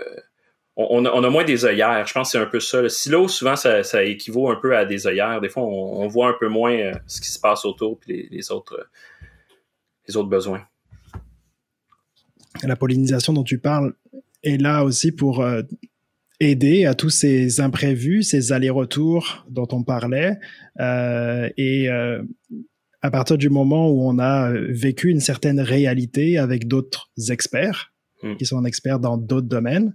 [0.77, 2.07] on, a, moins des œillères.
[2.07, 2.81] Je pense que c'est un peu ça.
[2.81, 5.41] Le silo, souvent, ça, équivaut un peu à des œillères.
[5.41, 8.51] Des fois, on, voit un peu moins euh, ce qui se passe autour et les,
[8.51, 9.25] autres, euh,
[10.09, 10.63] les autres besoins.
[12.63, 13.95] La pollinisation dont tu parles
[14.43, 15.63] est là aussi pour euh,
[16.41, 20.39] aider à tous ces imprévus, ces allers-retours dont on parlait.
[20.79, 21.89] et
[23.05, 28.37] à partir du moment où on a vécu une certaine réalité avec d'autres experts, hmm.
[28.37, 29.95] qui sont experts dans d'autres domaines,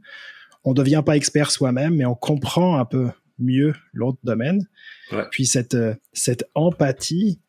[0.67, 3.07] on devient pas expert soi-même, mais on comprend un peu
[3.39, 4.67] mieux l'autre domaine.
[5.31, 7.39] Puis cette, euh, cette empathie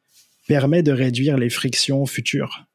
[0.47, 2.69] permet de réduire les frictions futures.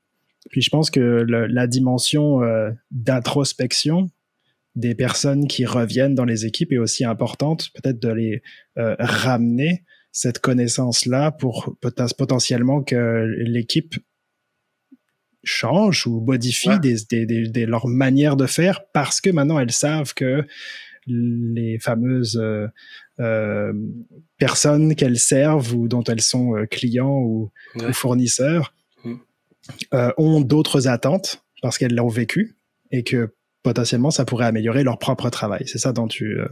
[0.51, 4.11] Puis je pense que la dimension euh, d'introspection
[4.75, 8.41] des personnes qui reviennent dans les équipes est aussi importante, peut-être de les
[8.77, 11.75] euh, ramener cette connaissance-là pour
[12.17, 13.95] potentiellement que l'équipe
[15.43, 20.13] changent ou modifient des, des, des, leur manière de faire parce que maintenant elles savent
[20.13, 20.45] que
[21.05, 22.67] les fameuses euh,
[23.19, 23.73] euh
[24.37, 27.51] personnes qu'elles servent ou dont elles sont euh, clients ou,
[27.91, 29.15] fournisseurs mm.
[30.17, 32.55] ont d'autres attentes parce qu'elles l'ont vécu
[32.91, 35.63] et que potentiellement ça pourrait améliorer leur propre travail.
[35.65, 36.47] C'est ça dont tu euh,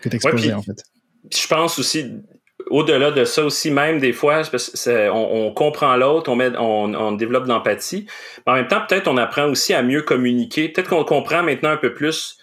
[0.00, 0.82] que t'exposais en fait.
[1.32, 2.12] Je pense aussi
[2.70, 4.42] au-delà de ça aussi, même des fois,
[5.12, 8.06] on, comprend l'autre, on, on, développe de l'empathie.
[8.46, 10.68] Mais en même temps, peut-être on apprend aussi à mieux communiquer.
[10.68, 12.38] Peut-être qu'on comprend maintenant un peu plus.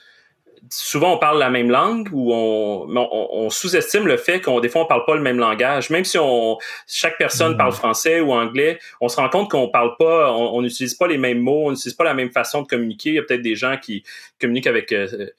[0.69, 4.85] Souvent, on parle la même langue ou on, sous-estime le fait qu'on des fois on
[4.85, 5.89] parle pas le même langage.
[5.89, 6.57] Même si on
[6.87, 10.93] chaque personne parle français ou anglais, on se rend compte qu'on parle pas, on n'utilise
[10.93, 13.09] pas les mêmes mots, on n'utilise pas la même façon de communiquer.
[13.09, 14.03] Il y a peut-être des gens qui
[14.39, 15.31] communiquent avec euh,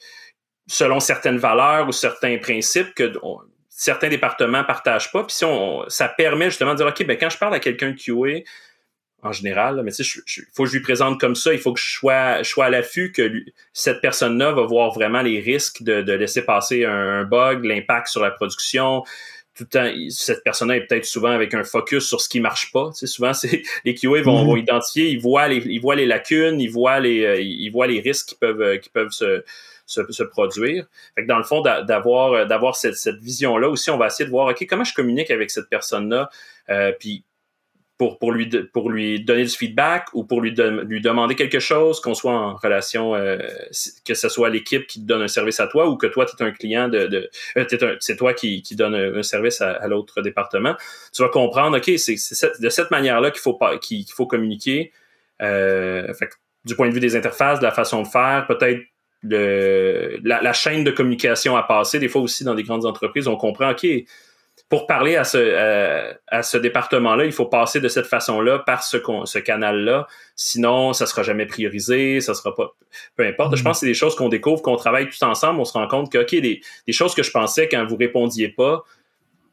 [0.67, 3.13] selon certaines valeurs ou certains principes que
[3.83, 5.25] certains départements partagent pas.
[5.25, 7.91] Puis si on, ça permet justement de dire, OK, ben quand je parle à quelqu'un
[7.91, 8.45] de QA,
[9.25, 11.73] en général, mais tu sais, il faut que je lui présente comme ça, il faut
[11.73, 13.31] que je sois, je sois à l'affût que
[13.73, 18.21] cette personne-là va voir vraiment les risques de, de laisser passer un, bug, l'impact sur
[18.21, 19.03] la production.
[19.57, 22.73] Tout le temps, cette personne-là est peut-être souvent avec un focus sur ce qui marche
[22.73, 22.91] pas.
[22.93, 24.47] Tu sais, souvent, c'est les QA vont, mm-hmm.
[24.47, 27.87] vont, identifier, ils voient les, ils voient les lacunes, ils voient les, euh, ils voient
[27.87, 29.45] les risques qui peuvent, qui peuvent se,
[29.87, 30.87] se, produire.
[31.15, 34.25] Fait que dans le fond, d'avoir euh, d'avoir cette, cette vision-là aussi, on va essayer
[34.25, 36.31] de voir, OK, comment je communique avec cette personne-là,
[36.71, 37.25] euh, puis
[37.99, 42.01] pour, pour, lui, pour lui donner du feedback ou pour lui, lui demander quelque chose,
[42.01, 43.39] qu'on soit en relation, euh,
[44.05, 46.43] que ce soit l'équipe qui donne un service à toi ou que toi, tu es
[46.43, 47.31] un client de...
[48.01, 50.75] c'est toi qui, qui donne un, service à, l'autre département.
[51.15, 52.17] Tu vas comprendre, OK, c'est
[52.61, 54.91] de cette manière-là qu'il faut, qu'il faut communiquer.
[55.39, 56.29] fait
[56.65, 58.81] du point de vue des interfaces, de la façon de faire, peut-être
[59.23, 61.99] le, la, chaîne de communication à passer.
[61.99, 63.87] Des fois aussi dans des grandes entreprises, on comprend, OK,
[64.69, 68.99] pour parler à ce, à, ce département-là, il faut passer de cette façon-là par ce,
[69.25, 70.07] ce canal-là.
[70.35, 72.73] Sinon, ça sera jamais priorisé, ça sera pas.
[73.17, 73.57] Peu importe.
[73.57, 73.65] Je mm.
[73.65, 75.61] pense que c'est des choses qu'on découvre, qu'on travaille tout ensemble.
[75.61, 78.49] On se rend compte que, OK, des, des choses que je pensais quand vous répondiez
[78.49, 78.85] pas,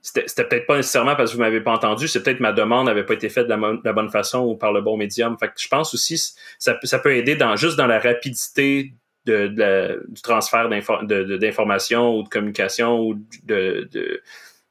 [0.01, 3.05] c'était peut-être pas nécessairement parce que vous m'avez pas entendu, c'est peut-être ma demande n'avait
[3.05, 5.37] pas été faite de la, bonne façon ou par le bon médium.
[5.37, 6.17] Fait que je pense aussi
[6.57, 8.93] ça, ça peut aider dans juste dans la rapidité
[9.29, 13.15] du transfert d'informations ou de communication ou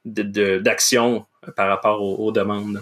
[0.05, 2.81] d'action par rapport aux, demandes.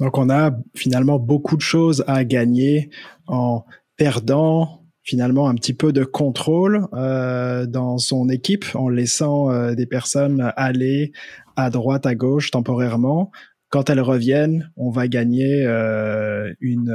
[0.00, 2.90] Donc on a finalement beaucoup de choses à gagner
[3.26, 3.64] en
[3.96, 9.86] perdant finalement un petit peu de contrôle euh, dans son équipe en laissant euh, des
[9.86, 11.12] personnes aller
[11.54, 13.30] à droite, à gauche temporairement.
[13.68, 16.92] Quand elles reviennent, on va gagner euh, une,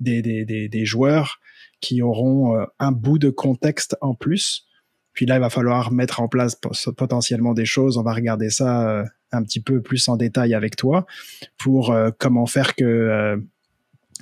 [0.00, 1.40] des, des, joueurs
[1.80, 4.66] qui auront euh, un bout de contexte en plus.
[5.12, 6.56] Puis là, il va falloir mettre en place
[6.96, 7.98] potentiellement des choses.
[7.98, 11.06] On va regarder ça euh, un petit peu plus en détail avec toi
[11.58, 13.42] pour euh, comment faire que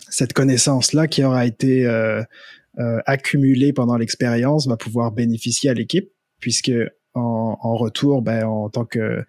[0.09, 1.87] cette connaissance-là qui aura été
[3.05, 6.71] accumulée pendant l'expérience va pouvoir bénéficier à l'équipe, puisque
[7.15, 9.25] en, retour, ben, en tant que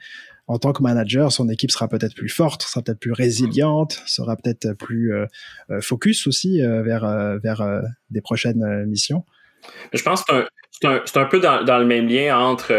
[0.49, 4.35] en tant que manager, son équipe sera peut-être plus forte, sera peut-être plus résiliente, sera
[4.35, 5.25] peut-être plus euh,
[5.69, 7.05] euh, focus aussi euh, vers,
[7.41, 7.61] vers
[8.09, 9.23] des prochaines missions.
[9.93, 12.73] Je pense que c'est un, un, peu dans, dans, le même lien entre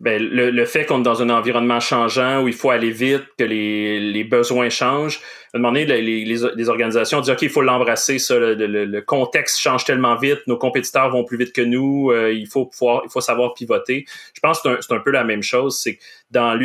[0.00, 3.44] ben, le, fait qu'on est dans un environnement changeant où il faut aller vite, que
[3.44, 5.20] les, les besoins changent,
[5.52, 9.00] à un moment donné, les, les, organisations disent OK, il faut l'embrasser, ça, le, le,
[9.02, 13.02] contexte change tellement vite, nos compétiteurs vont plus vite que nous, euh, il faut pouvoir,
[13.04, 14.06] il faut savoir pivoter.
[14.32, 15.98] Je pense que c'est un, peu la même chose, c'est
[16.30, 16.56] dans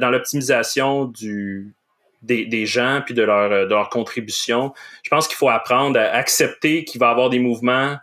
[0.00, 1.72] dans l'optimisation du
[2.22, 6.02] des, des, gens puis de leur, de leur contribution, je pense qu'il faut apprendre à
[6.02, 7.96] accepter qu'il va y avoir des mouvements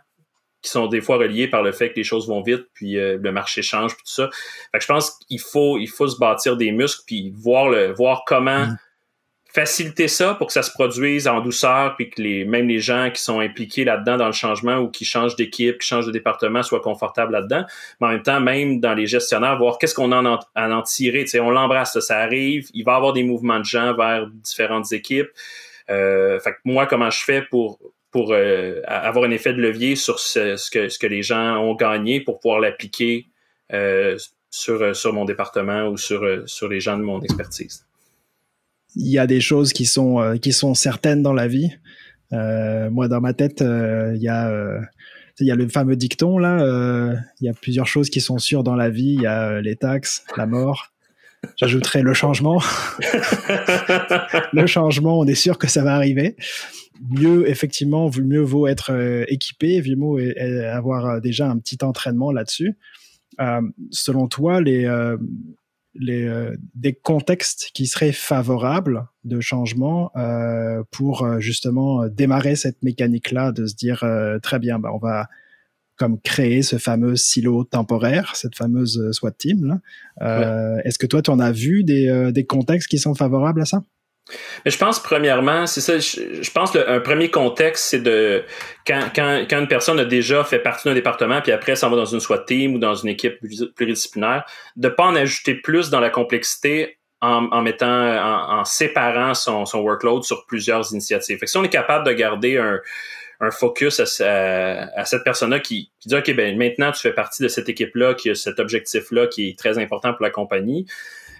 [0.62, 3.18] qui sont des fois reliés par le fait que les choses vont vite, puis euh,
[3.20, 4.28] le marché change, puis tout ça.
[4.72, 7.92] Fait que je pense qu'il faut, il faut se bâtir des muscles, puis voir, le,
[7.92, 8.78] voir comment mm.
[9.46, 13.08] faciliter ça pour que ça se produise en douceur, puis que les, même les gens
[13.14, 16.64] qui sont impliqués là-dedans dans le changement ou qui changent d'équipe, qui changent de département
[16.64, 17.64] soient confortables là-dedans.
[18.00, 20.82] Mais en même temps, même dans les gestionnaires, voir qu'est-ce qu'on en a à en
[20.82, 21.24] tirer.
[21.26, 24.90] sais on l'embrasse, ça arrive, il va y avoir des mouvements de gens vers différentes
[24.90, 25.30] équipes.
[25.88, 27.78] Euh, fait que moi, comment je fais pour
[28.10, 31.74] pour euh, avoir un effet de levier sur ce, que, ce que les gens ont
[31.74, 33.26] gagné pour pouvoir l'appliquer
[33.72, 34.16] euh,
[34.50, 37.84] sur, euh, sur mon département ou sur, sur les gens de mon expertise.
[38.96, 41.70] Il y a des choses qui sont, qui sont certaines dans la vie.
[42.32, 44.80] moi, dans ma tête, il y a
[45.40, 48.64] il y a le fameux dicton là, il y a plusieurs choses qui sont sûres
[48.64, 50.92] dans la vie, il y a les taxes, la mort.
[51.56, 52.60] J'ajouterais le changement.
[54.52, 56.34] le changement, on est sûr que ça va arriver
[57.10, 62.32] mieux, effectivement, mieux vaut être euh, équipé, mieux vaut avoir euh, déjà un petit entraînement
[62.32, 62.76] là-dessus.
[63.40, 64.88] Euh, selon toi, les,
[65.94, 70.10] les, des contextes qui seraient favorables de changement
[70.90, 74.04] pour justement démarrer cette mécanique-là, de se dire
[74.42, 75.28] très bien, bah, on va
[75.96, 79.80] comme créer ce fameux silo temporaire, cette fameuse SWAT team.
[80.20, 83.84] Est-ce que toi, tu en as vu des, des contextes qui sont favorables à ça?
[84.64, 88.44] Mais je pense, premièrement, c'est ça, je, pense un premier contexte, c'est de
[88.86, 91.96] quand, quand, quand, une personne a déjà fait partie d'un département, puis après s'en va
[91.96, 93.38] dans une SWAT team ou dans une équipe
[93.74, 94.44] pluridisciplinaire,
[94.76, 100.46] de pas en ajouter plus dans la complexité en, mettant, en, séparant son, workload sur
[100.46, 101.38] plusieurs initiatives.
[101.38, 102.78] Fait que si on est capable de garder un,
[103.40, 107.42] un focus à, à, cette personne-là qui, qui, dit OK, ben maintenant tu fais partie
[107.42, 110.86] de cette équipe-là, qui a cet objectif-là qui est très important pour la compagnie.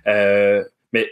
[0.07, 1.11] Euh, mais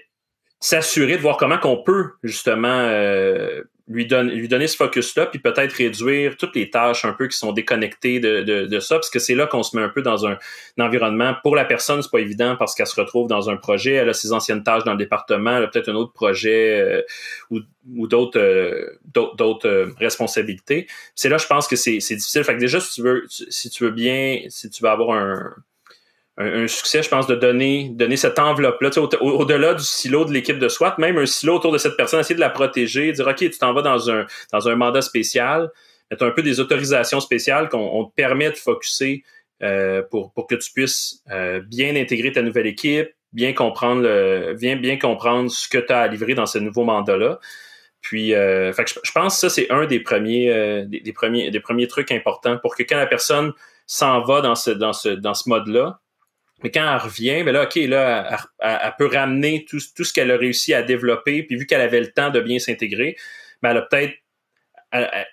[0.60, 5.38] s'assurer de voir comment qu'on peut justement euh, lui, donner lui donner ce focus-là, puis
[5.38, 9.18] peut-être réduire toutes les tâches un peu qui sont déconnectées de, de, ça, parce que
[9.18, 10.38] c'est là qu'on se met un peu dans un,
[10.80, 11.34] environnement.
[11.42, 14.14] Pour la personne, c'est pas évident parce qu'elle se retrouve dans un projet, elle a
[14.14, 17.02] ses anciennes tâches dans le département, elle a peut-être un autre projet euh,
[17.50, 17.60] ou,
[17.94, 20.86] ou d'autres euh, d'autres responsabilités.
[21.14, 22.44] C'est là, je pense que c'est difficile.
[22.44, 25.54] Fait que déjà, si tu veux, si tu veux bien, si tu veux avoir un
[26.38, 30.68] un, succès, je pense, de donner, donner cette enveloppe-là, au-delà du silo de l'équipe de
[30.68, 33.50] SWAT, même un silo autour de cette personne, essayer de la protéger, dire OK, tu
[33.50, 35.70] t'en vas dans un, dans un mandat spécial,
[36.10, 39.24] mettre un peu des autorisations spéciales qu'on te permet de focuser
[39.62, 44.54] euh, pour, pour que tu puisses euh, bien intégrer ta nouvelle équipe, bien comprendre le,
[44.58, 47.38] bien, bien comprendre ce que tu as à livrer dans ce nouveau mandat-là.
[48.02, 51.60] Puis, euh, fait je, pense que ça, c'est un des premiers, euh, des, premiers, des
[51.60, 53.52] premiers trucs importants pour que quand la personne
[53.86, 55.98] s'en va dans ce, dans ce, dans ce mode-là,
[56.62, 60.30] mais quand elle revient, ben là, OK, là, elle, peut ramener tout, tout ce qu'elle
[60.30, 63.16] a réussi à développer, puis vu qu'elle avait le temps de bien s'intégrer,
[63.62, 64.14] ben elle a peut-être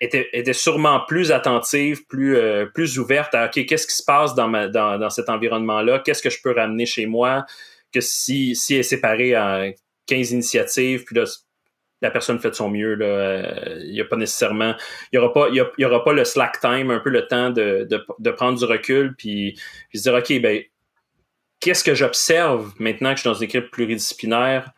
[0.02, 4.36] était, était, sûrement plus attentive, plus, euh, plus ouverte à OK, qu'est-ce qui se passe
[4.36, 7.46] dans, ma, dans, dans cet environnement-là, qu'est-ce que je peux ramener chez moi,
[7.94, 9.72] que si, si elle est séparée en
[10.08, 11.24] 15 initiatives, puis là,
[12.02, 12.96] la personne fait de son mieux.
[12.96, 14.76] Là, euh, il n'y a pas nécessairement.
[15.12, 17.50] Il n'y aura, pas, il y aura pas le slack time, un peu le temps
[17.50, 19.58] de, de, de prendre du recul, puis,
[19.90, 20.62] puis se dire OK, ben
[21.64, 24.72] qu'est-ce que j'observe maintenant que je suis dans une équipe pluridisciplinaire?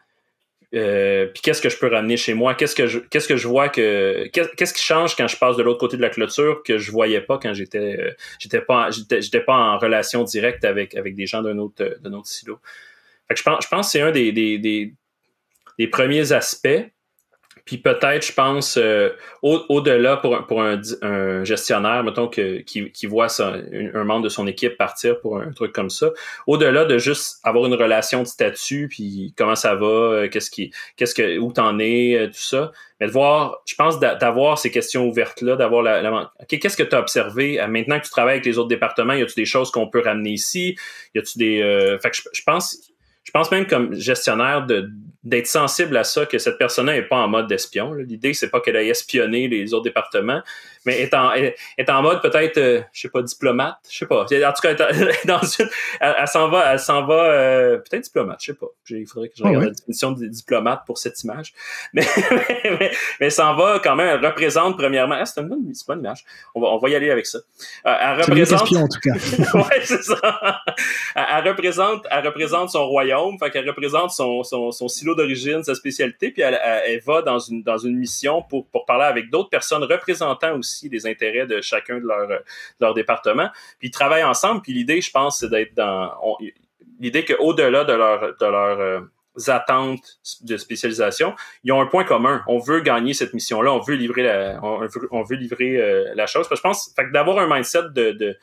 [0.74, 2.54] Euh, puis qu'est-ce que je peux ramener chez moi?
[2.54, 5.64] Qu'est-ce que je qu'est-ce que je vois que qu'est-ce qui change quand je passe de
[5.64, 9.40] l'autre côté de la clôture que je voyais pas quand j'étais euh, j'étais pas j'étais
[9.40, 12.60] pas en relation directe avec avec des gens d'un autre d'un autre silo.
[13.28, 14.94] Fait je pense je pense que c'est un des, des,
[15.80, 16.84] des premiers aspects.
[17.66, 19.10] Puis peut-être, je pense, euh,
[19.42, 24.46] au-delà pour, pour un, un, gestionnaire, mettons, que, qui, qui voit un, membre de son
[24.46, 26.12] équipe partir pour un truc comme ça,
[26.46, 30.72] au-delà de juste avoir une relation de statut, puis comment ça va, euh, qu'est-ce qui,
[30.96, 34.70] qu'est-ce que, où t'en es, euh, tout ça, mais de voir, je pense d'avoir ces
[34.70, 38.46] questions ouvertes-là, d'avoir la, la qu'est-ce que tu as observé maintenant que tu travailles avec
[38.46, 40.78] les autres départements, y a-tu des choses qu'on peut ramener ici,
[41.16, 44.92] y a-tu des, fait que je, je pense, je pense même comme gestionnaire de
[45.26, 47.94] d'être sensible à ça, que cette personne-là n'est pas en mode d'espion.
[47.94, 50.42] L'idée, c'est pas qu'elle ait espionné les autres départements,
[50.86, 54.22] mais est en, est, en mode peut-être, euh, je sais pas, diplomate, je sais pas.
[54.22, 54.74] En tout cas,
[55.26, 55.70] dans une,
[56.00, 58.68] elle, s'en va, elle s'en va, euh, peut-être diplomate, je sais pas.
[58.90, 61.54] Il faudrait que je ah regarde la définition de diplomate pour cette image.
[61.94, 62.06] Mais,
[62.80, 66.26] mais, mais, s'en va quand même, elle représente premièrement, ah, c'est une, bonne, bonne image.
[66.54, 67.40] On va, on va y aller avec ça.
[67.86, 68.62] Euh, elle représente.
[68.64, 69.14] Espion, en tout cas.
[69.58, 70.62] ouais, c'est ça.
[71.16, 75.76] Elle, représente, elle représente son royaume, fait qu'elle représente son, son, son silo d'origine, sa
[75.76, 79.50] spécialité, puis elle, elle, va dans une, dans une mission pour, pour parler avec d'autres
[79.50, 82.08] personnes représentant aussi les intérêts de chacun de
[82.80, 83.50] leur, département.
[83.80, 84.62] Puis ils travaillent ensemble.
[84.62, 86.14] Puis l'idée, je pense, c'est d'être dans...
[87.00, 89.00] L'idée qu'au-delà de leur, de leurs euh,
[89.48, 92.42] attentes de spécialisation, ils ont un point commun.
[92.48, 96.48] On veut gagner cette mission-là, on veut livrer la, on veut, livrer euh, la chose.
[96.50, 98.38] je pense, d'avoir un mindset de, de,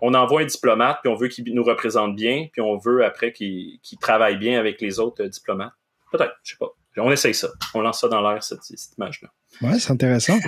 [0.00, 3.32] on envoie un diplomate, puis on veut qu'il nous représente bien, puis on veut après
[3.32, 5.72] qu'il travaille bien avec les autres euh, diplomates.
[6.12, 6.68] Peut-être, je sais pas.
[6.98, 7.48] On essaye ça.
[7.74, 9.28] On lance ça dans l'air, cette, cette image-là.
[9.60, 10.38] Ouais, c'est intéressant.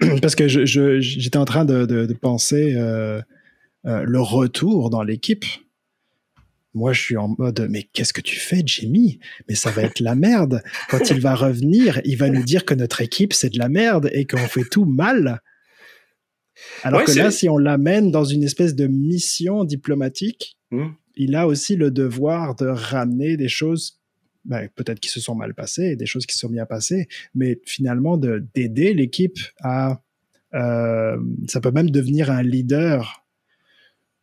[0.22, 3.20] parce que j'étais en train de, penser euh,
[3.86, 5.44] euh, le retour dans l'équipe.
[6.72, 9.18] Moi, je suis en mode, mais qu'est-ce que tu fais, Jimmy?
[9.48, 10.62] Mais ça va être la merde.
[10.88, 14.08] Quand il va revenir, il va nous dire que notre équipe, c'est de la merde
[14.12, 15.40] et qu'on fait tout mal.
[16.84, 20.90] Alors que là, si on l'amène dans une espèce de mission diplomatique, hmm.
[21.16, 23.99] il a aussi le devoir de ramener des choses
[24.44, 27.60] ben, peut-être qui se sont mal passées, des choses qui se sont bien passées, mais
[27.64, 30.00] finalement d'aider l'équipe à,
[30.54, 31.16] euh,
[31.48, 33.24] ça peut même devenir un leader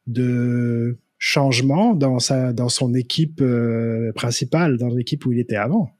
[0.07, 5.91] de changement dans sa, dans son équipe euh, principale, dans l'équipe où il était avant.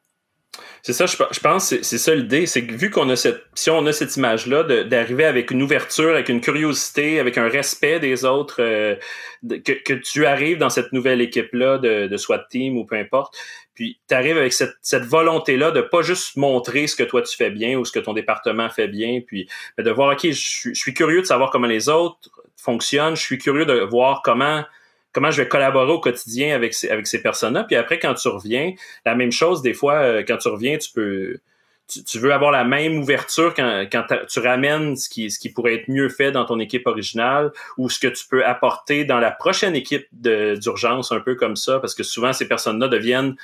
[0.81, 3.85] C'est ça, je, pense, c'est ça l'idée, c'est que vu qu'on a cette, si on
[3.85, 8.61] a cette image-là, d'arriver avec une ouverture, avec une curiosité, avec un respect des autres,
[8.61, 8.95] euh,
[9.47, 13.37] que, que, tu arrives dans cette nouvelle équipe-là de, de Team ou peu importe,
[13.77, 17.37] puis tu arrives avec cette, cette volonté-là de pas juste montrer ce que toi tu
[17.37, 20.73] fais bien ou ce que ton département fait bien, puis de voir, OK, je suis,
[20.73, 22.17] je suis curieux de savoir comment les autres
[22.55, 24.63] fonctionnent, je suis curieux de voir comment
[25.13, 27.65] comment je vais collaborer au quotidien avec ces, avec ces personnes-là.
[27.65, 28.73] Puis après, quand tu reviens,
[29.05, 31.37] la même chose, des fois, euh, quand tu reviens, tu peux.
[31.87, 35.75] Tu, veux avoir la même ouverture quand, quand tu ramènes ce qui, ce qui pourrait
[35.75, 39.31] être mieux fait dans ton équipe originale ou ce que tu peux apporter dans la
[39.31, 43.37] prochaine équipe d'urgence, un peu comme ça, parce que souvent ces personnes-là deviennent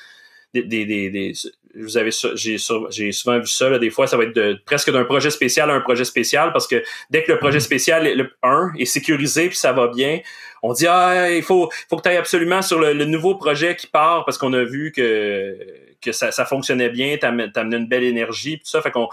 [0.54, 1.34] des, des, des,
[1.76, 2.58] vous avez j'ai
[2.92, 5.70] j'ai souvent vu ça là, des fois ça va être de, presque d'un projet spécial
[5.72, 7.62] à un projet spécial parce que dès que le projet mm-hmm.
[7.62, 10.20] spécial le 1 est sécurisé puis ça va bien
[10.62, 13.88] on dit ah il faut faut que tu ailles absolument sur le, nouveau projet qui
[13.88, 15.58] part parce qu'on a vu que
[16.00, 19.10] que ça, ça fonctionnait bien t'as amené une belle énergie tout ça fait qu'on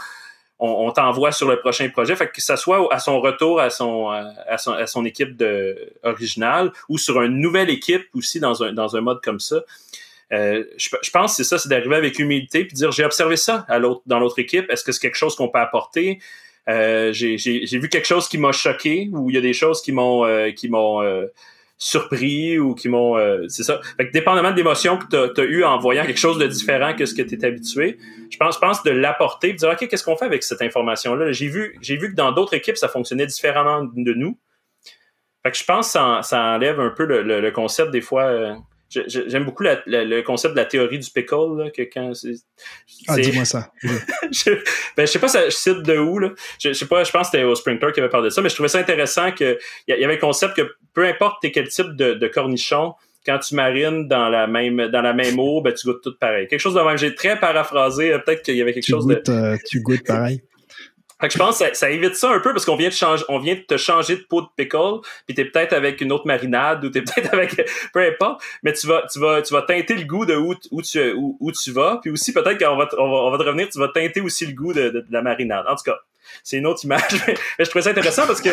[0.62, 2.14] on, t'envoie sur le prochain projet.
[2.16, 5.94] Fait que ça soit à son retour à son à son, à son équipe de
[6.02, 9.62] originale ou sur une nouvelle équipe aussi dans un dans un mode comme ça.
[10.32, 13.64] Euh, je, pense que c'est ça, c'est d'arriver avec humilité puis dire j'ai observé ça
[13.68, 14.70] à l'autre dans l'autre équipe.
[14.70, 16.20] Est-ce que c'est quelque chose qu'on peut apporter?
[16.68, 19.92] Euh, J'ai vu quelque chose qui m'a choqué ou il y a des choses qui
[19.92, 21.00] m'ont euh, qui m'ont
[21.78, 23.16] surpris ou qui m'ont
[23.48, 23.80] c'est ça.
[23.96, 26.94] Fait que dépendamment de l'émotion que tu as, eu en voyant quelque chose de différent
[26.94, 27.98] que ce que tu es habitué,
[28.30, 31.16] je pense je pense de l'apporter, de dire OK, qu'est-ce qu'on fait avec cette information
[31.16, 34.38] là J'ai vu j'ai vu que dans d'autres équipes ça fonctionnait différemment de nous.
[35.42, 39.44] Fait que je pense que ça, enlève un peu le, le concept des fois J'aime
[39.44, 42.12] beaucoup le concept de la théorie du pickle, là, que quand
[43.08, 43.70] Ah, dis-moi ça.
[43.82, 44.50] je,
[44.96, 46.30] ben, je sais pas, ça, je cite de où, là.
[46.58, 48.48] Je, sais pas, je pense que c'était au Sprinter qui avait parlé de ça, mais
[48.48, 51.94] je trouvais ça intéressant qu'il y, y avait le concept que peu importe quel type
[51.94, 52.94] de, de cornichon,
[53.26, 56.48] quand tu marines dans la même dans la même eau, ben tu goûtes tout pareil.
[56.48, 56.96] Quelque chose de même.
[56.96, 58.10] J'ai très paraphrasé.
[58.24, 59.22] Peut-être qu'il y avait quelque chose de.
[59.28, 60.42] Euh, tu goûtes pareil.
[61.20, 63.24] Fait que je pense que ça, évite ça un peu parce qu'on vient de changer,
[63.28, 66.26] on vient de te changer de peau de pickle, puis t'es peut-être avec une autre
[66.26, 67.54] marinade ou t'es peut-être avec
[67.92, 71.12] peu importe, mais tu vas tu vas tu vas teinter le goût de où, tu
[71.12, 73.78] où, tu vas, puis aussi peut-être qu'on va, on va on va te revenir, tu
[73.78, 75.66] vas teinter aussi le goût de, de, la marinade.
[75.68, 75.98] En tout cas,
[76.42, 78.50] c'est une autre image, mais je trouvais ça intéressant parce que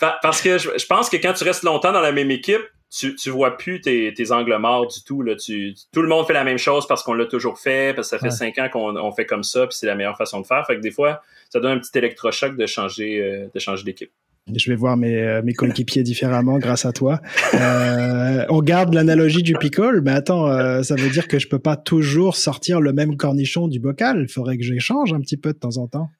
[0.22, 2.62] parce que je pense que quand tu restes longtemps dans la même équipe,
[2.96, 5.22] tu, tu vois plus tes, tes angles morts du tout.
[5.22, 5.34] Là.
[5.34, 8.16] Tu, tout le monde fait la même chose parce qu'on l'a toujours fait, parce que
[8.16, 10.46] ça fait cinq ans qu'on on fait comme ça, puis c'est la meilleure façon de
[10.46, 10.64] faire.
[10.66, 14.10] Fait que des fois, ça donne un petit électrochoc de changer, euh, de changer d'équipe.
[14.54, 17.20] Je vais voir mes, euh, mes coéquipiers différemment grâce à toi.
[17.54, 21.58] Euh, on garde l'analogie du pickle, mais attends, euh, ça veut dire que je peux
[21.58, 24.20] pas toujours sortir le même cornichon du bocal.
[24.20, 26.10] Il faudrait que j'échange un petit peu de temps en temps.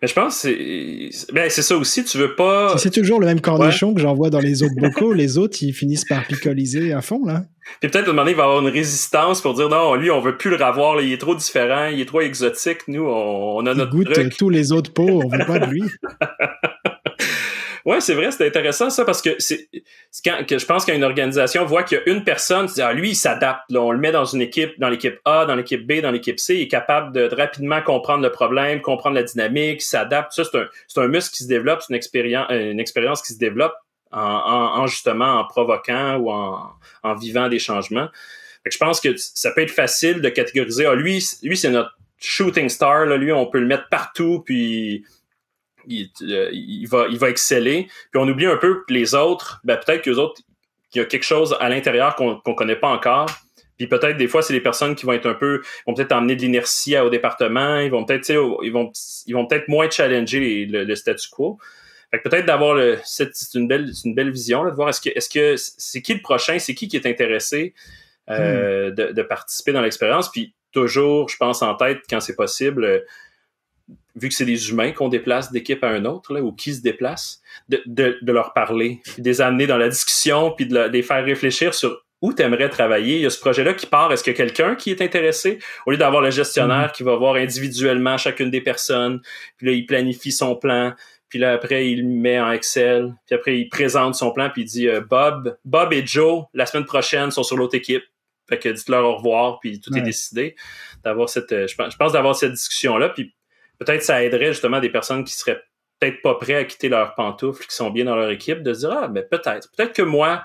[0.00, 2.76] Mais je pense que c'est ben, ça aussi, tu veux pas.
[2.78, 6.04] c'est toujours le même cornichon que j'envoie dans les autres bocaux, les autres, ils finissent
[6.04, 7.44] par picoliser à fond, là.
[7.80, 10.50] Puis peut-être donné, il va avoir une résistance pour dire non, lui, on veut plus
[10.50, 13.94] le revoir, il est trop différent, il est trop exotique, nous, on, a notre.
[13.94, 15.82] Il goûte tous les autres pots, on veut pas de lui.
[17.84, 19.68] Ouais, c'est vrai, c'est intéressant ça parce que c'est
[20.24, 22.92] quand que je pense qu'une organisation voit qu'il y a une personne, tu dis ah
[22.92, 26.00] lui il s'adapte, on le met dans une équipe, dans l'équipe A, dans l'équipe B,
[26.00, 30.32] dans l'équipe C, il est capable de, rapidement comprendre le problème, comprendre la dynamique, s'adapte.
[30.32, 33.38] Ça c'est un un muscle qui se développe, c'est une expérience une expérience qui se
[33.38, 33.74] développe
[34.12, 36.70] en, en, justement en provoquant ou en,
[37.02, 38.08] en vivant des changements.
[38.64, 42.68] je pense que ça peut être facile de catégoriser ah lui lui c'est notre shooting
[42.68, 45.04] star là, lui on peut le mettre partout puis
[45.90, 47.88] euh, il, va, il va exceller.
[48.10, 50.40] Puis on oublie un peu que les autres, ben peut-être que les autres,
[50.90, 53.26] qu'il y a quelque chose à l'intérieur qu'on ne connaît pas encore.
[53.78, 56.36] Puis peut-être des fois, c'est des personnes qui vont être un peu, vont peut-être emmener
[56.36, 57.78] de l'inertie au département.
[57.80, 58.30] Ils vont peut-être,
[58.62, 58.92] ils vont,
[59.26, 61.58] ils vont peut-être moins challenger le, statu quo.
[62.10, 65.08] Fait que peut-être d'avoir le, c'est une belle, une belle vision de voir est-ce que,
[65.08, 67.74] est-ce que c'est qui le prochain, c'est qui qui est intéressé
[68.30, 68.94] euh, hmm.
[68.94, 70.30] de, de, participer dans l'expérience.
[70.30, 73.04] Puis toujours, je pense en tête quand c'est possible
[74.14, 76.82] vu que c'est des humains qu'on déplace d'équipe à un autre, là, ou qui se
[76.82, 80.78] déplacent, de, de, de, leur parler, puis de les amener dans la discussion, puis de,
[80.88, 83.16] les faire réfléchir sur où tu aimerais travailler.
[83.16, 84.12] Il y a ce projet-là qui part.
[84.12, 85.58] Est-ce qu'il y a quelqu'un qui est intéressé?
[85.86, 86.92] Au lieu d'avoir le gestionnaire mm-hmm.
[86.92, 89.20] qui va voir individuellement chacune des personnes,
[89.56, 90.94] puis là, il planifie son plan,
[91.32, 94.64] puis là, après, il met en Excel, puis après, il présente son plan, puis il
[94.66, 98.04] dit euh, Bob, Bob et Joe, la semaine prochaine, sont sur l'autre équipe.
[98.50, 100.56] Fait que dites-leur au revoir, puis tout est décidé.
[101.04, 103.34] D'avoir cette, euh, je pense, je pense d'avoir cette discussion-là, puis
[103.84, 105.62] peut-être ça aiderait justement des personnes qui seraient
[105.98, 108.80] peut-être pas prêts à quitter leurs pantoufles, qui sont bien dans leur équipe, de se
[108.80, 110.42] dire ah ben peut-être, peut-être que moi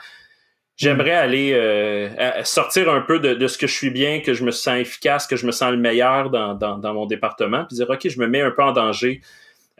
[0.75, 1.23] j'aimerais mm.
[1.23, 4.79] aller euh, sortir un peu de, ce que je suis bien, que je me sens
[4.79, 8.19] efficace, que je me sens le meilleur dans, dans, mon département, puis dire ok je
[8.19, 9.21] me mets un peu en danger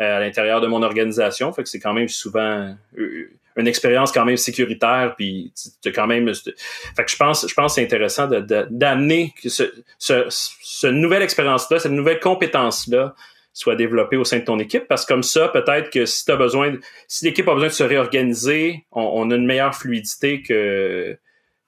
[0.01, 4.11] euh, à l'intérieur de mon organisation, fait que c'est quand même souvent euh, une expérience
[4.11, 5.51] quand même sécuritaire, puis
[5.81, 6.31] tu quand même.
[6.33, 9.63] Fait que je pense, je pense que c'est intéressant d'amener ce,
[9.97, 13.15] ce, ce nouvelle expérience-là, cette nouvelle compétence-là
[13.57, 14.87] soit développé au sein de ton équipe?
[14.87, 16.73] Parce que comme ça, peut-être que si tu as besoin,
[17.07, 21.17] si l'équipe a besoin de se réorganiser, on, a une meilleure fluidité que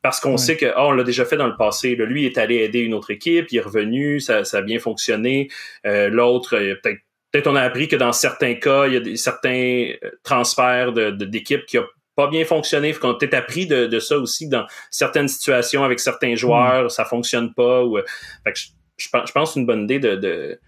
[0.02, 1.96] parce qu'on sait que oh, on l'a déjà fait dans le passé.
[1.96, 5.50] lui est allé aider une autre équipe, il est revenu, ça, ça a bien fonctionné.
[5.86, 7.00] Euh, L'autre, euh, peut-être
[7.32, 10.94] peut-être on a appris que dans certains cas, il y a des, certains euh, transferts
[10.94, 12.94] de, d'équipes qui ont pas bien fonctionné.
[12.94, 16.86] Faut qu'on a peut-être appris de, de, ça aussi dans certaines situations avec certains joueurs,
[16.86, 16.90] mm.
[16.90, 17.84] ça fonctionne pas.
[17.84, 17.98] Ou,
[18.44, 18.68] fait que je,
[18.98, 20.60] je, pense, je pense que c'est une bonne idée de, de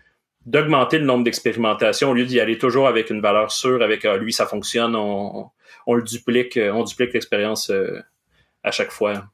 [0.46, 4.18] d'augmenter le nombre d'expérimentations au lieu d'y aller toujours avec une valeur sûre, avec ah,
[4.18, 5.50] lui, ça fonctionne, on,
[5.86, 8.02] on, le duplique, euh, on duplique l'expérience euh,
[8.64, 9.26] à chaque fois.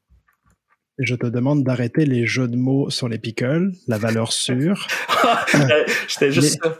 [0.99, 4.88] Je te demande d'arrêter les jeux de mots sur les pickles, la valeur sûre.
[6.08, 6.80] C'était juste ça.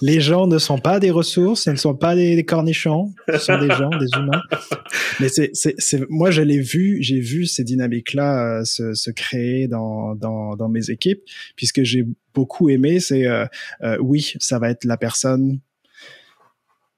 [0.00, 3.58] Les gens ne sont pas des ressources, ce ne sont pas des, cornichons, ce sont
[3.58, 4.42] des gens, des humains.
[5.20, 9.68] Mais c'est, c'est, moi, je l'ai vu, j'ai vu ces dynamiques-là euh, se, se, créer
[9.68, 11.22] dans, dans, dans, mes équipes,
[11.56, 13.46] puisque j'ai beaucoup aimé, c'est euh,
[13.82, 15.60] euh, oui, ça va être la personne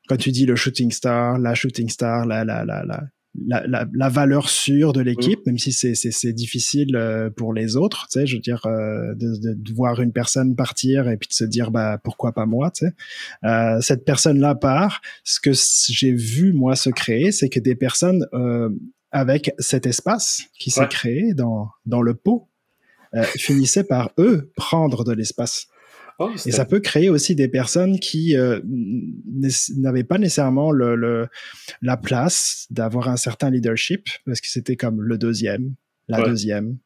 [0.08, 3.04] quand tu dis le shooting star, la shooting star, la, la, la, la,
[3.46, 8.20] la, la, valeur sûre de l'équipe, même si c'est difficile euh, pour les autres, tu
[8.20, 11.44] sais, je veux dire, euh, de, de, voir une personne partir et puis de se
[11.44, 12.92] dire, bah, pourquoi pas moi, tu sais.
[13.44, 15.00] Euh, cette personne-là part.
[15.24, 15.50] Ce que
[15.88, 18.70] j'ai vu, moi, se créer, c'est que des personnes euh,
[19.12, 22.48] avec cet espace qui s'est créé dans, dans le pot
[23.36, 25.68] finissaient par, eux, prendre de l'espace.
[26.18, 28.60] Oh, et ça peut créer aussi des personnes qui euh,
[29.76, 31.28] n'avaient pas nécessairement le,
[31.82, 35.74] la place d'avoir un certain leadership parce que c'était comme le deuxième,
[36.08, 36.78] la deuxième.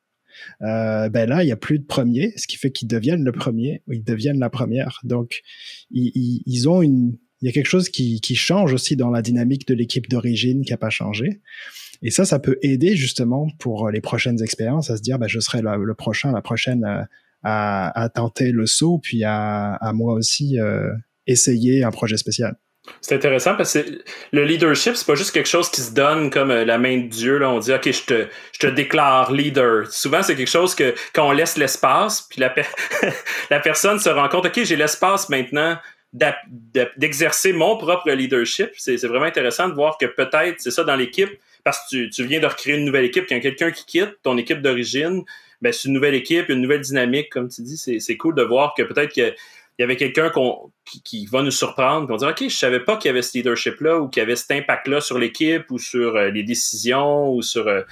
[0.62, 3.32] Euh, ben là, il y a plus de premier, ce qui fait qu'ils deviennent le
[3.32, 5.00] premier, ils deviennent la première.
[5.04, 5.42] Donc,
[5.90, 9.22] ils, ils, ont une, il y a quelque chose qui, qui change aussi dans la
[9.22, 11.40] dynamique de l'équipe d'origine qui a pas changé.
[12.02, 15.38] Et ça, ça peut aider justement pour les prochaines expériences à se dire, ben, je
[15.38, 17.06] serai le prochain, la prochaine
[17.42, 20.90] à, tenter le saut, puis à, moi aussi euh,
[21.26, 22.56] essayer un projet spécial.
[23.00, 26.50] C'est intéressant parce que le leadership, c'est pas juste quelque chose qui se donne comme
[26.50, 27.38] euh, la main de Dieu.
[27.38, 27.50] Là.
[27.50, 29.86] On dit, OK, je te, je te déclare leader.
[29.92, 32.54] Souvent, c'est quelque chose que quand on laisse l'espace, puis la,
[33.50, 35.76] la personne se rend compte, OK, j'ai l'espace maintenant
[36.12, 38.70] d'exercer mon propre leadership.
[38.76, 41.30] C'est vraiment intéressant de voir que peut-être, c'est ça dans l'équipe,
[41.62, 43.84] parce que tu, tu, viens de recréer une nouvelle équipe, qu'il y a quelqu'un qui
[43.84, 45.22] quitte ton équipe d'origine,
[45.60, 47.76] ben, c'est une nouvelle équipe, une nouvelle dynamique, comme tu dis.
[47.76, 49.34] C'est cool de voir que peut-être qu'il
[49.78, 50.32] y avait quelqu'un
[50.84, 53.36] qui, qui, va nous surprendre, qu'on dit OK, je savais pas qu'il y avait ce
[53.36, 57.42] leadership-là ou qu'il y avait cet impact-là sur l'équipe ou sur euh, les décisions ou
[57.42, 57.68] sur.
[57.68, 57.82] Euh,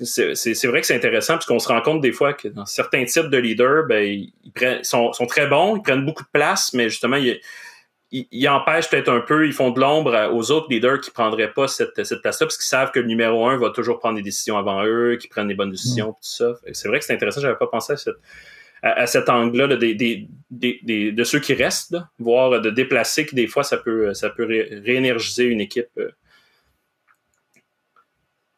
[0.00, 3.28] c'est vrai que c'est intéressant puisqu'on se rend compte des fois que dans certains types
[3.28, 6.88] de leaders, ben, ils, prennent, sont, sont, très bons, ils prennent beaucoup de place, mais
[6.88, 7.40] justement, il,
[8.12, 11.68] ils, empêchent peut-être un peu, ils font de l'ombre aux autres leaders qui prendraient pas
[11.68, 14.58] cette, cette place-là parce qu'ils savent que le numéro un va toujours prendre des décisions
[14.58, 16.14] avant eux, qui prennent des bonnes décisions, mm.
[16.14, 16.54] tout ça.
[16.72, 18.16] C'est vrai que c'est intéressant, j'avais pas pensé à, cette,
[18.82, 23.62] à, cet angle-là des, des, de ceux qui restent, voire de déplacer, que des fois,
[23.62, 25.88] ça peut, ça peut réénergiser une équipe.
[25.98, 26.10] Euh.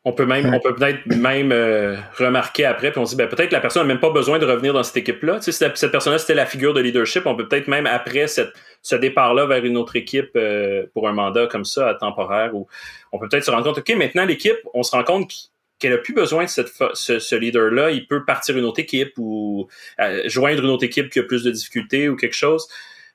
[0.05, 3.29] On peut même, on peut peut-être même euh, remarquer après, puis on se dit, ben,
[3.29, 5.37] peut-être la personne n'a même pas besoin de revenir dans cette équipe-là.
[5.37, 8.27] Tu sais, si cette personne-là, c'était la figure de leadership, on peut peut-être même après
[8.27, 12.53] cette, ce départ-là vers une autre équipe euh, pour un mandat comme ça, à temporaire,
[12.53, 12.67] ou
[13.13, 15.33] on peut peut-être se rendre compte, OK, maintenant l'équipe, on se rend compte
[15.79, 19.69] qu'elle a plus besoin de cette, ce, leader-là, il peut partir une autre équipe ou
[20.01, 22.69] euh, joindre une autre équipe qui a plus de difficultés ou quelque chose.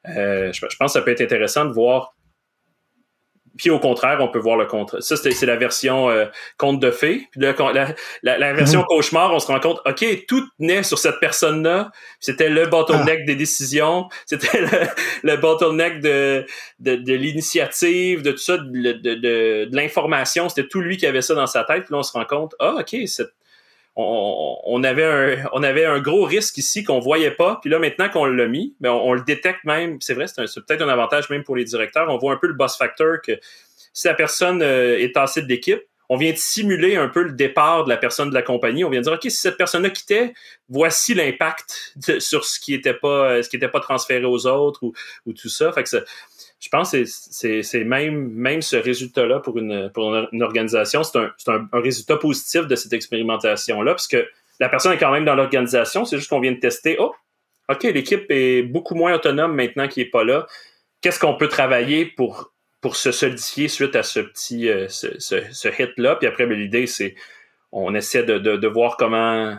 [0.09, 2.13] Euh, je, pense que ça peut être intéressant de voir
[3.57, 5.01] puis au contraire, on peut voir le contre.
[5.01, 6.25] Ça, c'est la version euh,
[6.57, 7.27] conte de fées.
[7.31, 7.57] Puis la,
[8.23, 8.85] la, version mhm.
[8.85, 11.91] cauchemar, on se rend compte, OK, tout naît sur cette personne-là.
[12.19, 13.25] C'était le bottleneck ah.
[13.25, 14.07] des décisions.
[14.25, 14.87] C'était le,
[15.23, 16.45] le, bottleneck de,
[16.79, 20.49] de, de l'initiative, de tout ça, de, de, de l'information.
[20.49, 21.85] C'était tout lui qui avait ça dans sa tête.
[21.85, 23.31] Puis là, on se rend compte, ah, OK, cette
[23.99, 27.57] on, avait un, on avait un gros risque ici qu'on voyait pas.
[27.61, 29.97] Puis là, maintenant qu'on l'a mis, ben on, le détecte même.
[30.01, 32.07] C'est vrai, c'est peut-être un avantage même pour les directeurs.
[32.09, 33.39] On voit un peu le boss factor que
[33.93, 37.31] si la personne euh, est tassée de l'équipe, on vient de simuler un peu le
[37.31, 38.85] départ de la personne de la compagnie.
[38.85, 40.33] On vient de dire, OK, si cette personne-là quittait,
[40.69, 44.83] voici l'impact sur ce qui n'était pas, euh, ce qui était pas transféré aux autres
[44.83, 44.93] ou,
[45.25, 45.71] ou tout ça.
[45.73, 45.99] Fait que ça,
[46.59, 49.91] je pense que c'est même, ce résultat-là pour une,
[50.41, 54.27] organisation, c'est un, résultat positif de cette expérimentation-là, parce que
[54.59, 57.13] la personne est quand même dans l'organisation, c'est juste qu'on vient de tester, oh,
[57.69, 60.47] OK, l'équipe est beaucoup moins autonome maintenant qu'il n'est pas là.
[61.01, 62.51] Qu'est-ce qu'on peut travailler pour,
[62.93, 64.87] se solidifier suite à ce petit euh,
[65.77, 66.15] hit-là?
[66.15, 67.15] Puis après, ben, l'idée, c'est
[67.73, 69.57] on essaie de, voir comment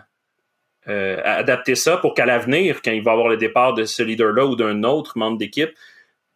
[0.89, 4.47] euh, adapter ça pour qu'à l'avenir, quand il va avoir le départ de ce leader-là
[4.47, 5.71] ou d'un autre membre d'équipe,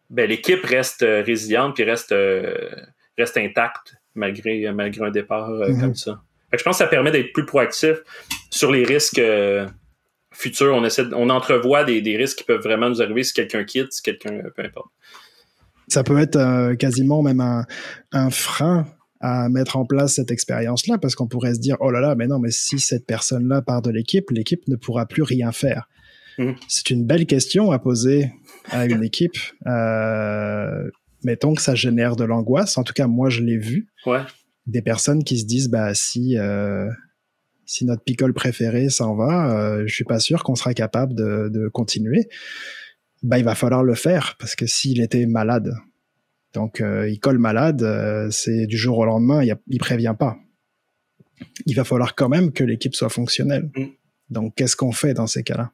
[0.09, 2.69] ben, l'équipe reste euh, résiliente puis reste, euh,
[3.17, 5.81] reste intacte malgré, malgré un départ euh, mhm.
[5.81, 6.21] comme ça.
[6.51, 7.97] je pense que ça permet d'être plus proactif
[8.51, 9.21] sur les risques
[10.31, 10.75] futurs.
[10.75, 13.91] On, essaie, on entrevoit des, des, risques qui peuvent vraiment nous arriver si quelqu'un quitte,
[13.91, 14.91] si quelqu'un, peu importe.
[15.87, 17.65] Ça peut être quasiment même un,
[18.11, 18.85] un frein
[19.19, 22.27] à mettre en place cette expérience-là, parce qu'on pourrait se dire, oh là là, mais
[22.27, 25.87] non, mais si cette personne-là part de l'équipe, l'équipe ne pourra plus rien faire.
[26.37, 26.55] Mhm.
[26.67, 28.31] C'est une belle question à poser
[28.71, 29.37] à une équipe.
[29.67, 30.89] Euh,
[31.23, 32.77] mettons que ça génère de l'angoisse.
[32.77, 33.87] En tout cas, moi, je l'ai vu.
[34.05, 34.21] Ouais.
[34.65, 36.89] Des personnes qui se disent, bah, si, euh,
[37.65, 41.49] si notre picole préféré s'en va, euh, je suis pas sûr qu'on sera capable de,
[41.49, 42.29] de, continuer.
[43.21, 45.73] Bah, il va falloir le faire parce que s'il était malade,
[46.53, 47.85] donc euh, il colle malade,
[48.31, 50.37] c'est du jour au lendemain, il, il prévient pas.
[51.65, 53.69] Il va falloir quand même que l'équipe soit fonctionnelle.
[53.75, 53.85] Mm.
[54.29, 55.71] Donc, qu'est-ce qu'on fait dans ces cas-là?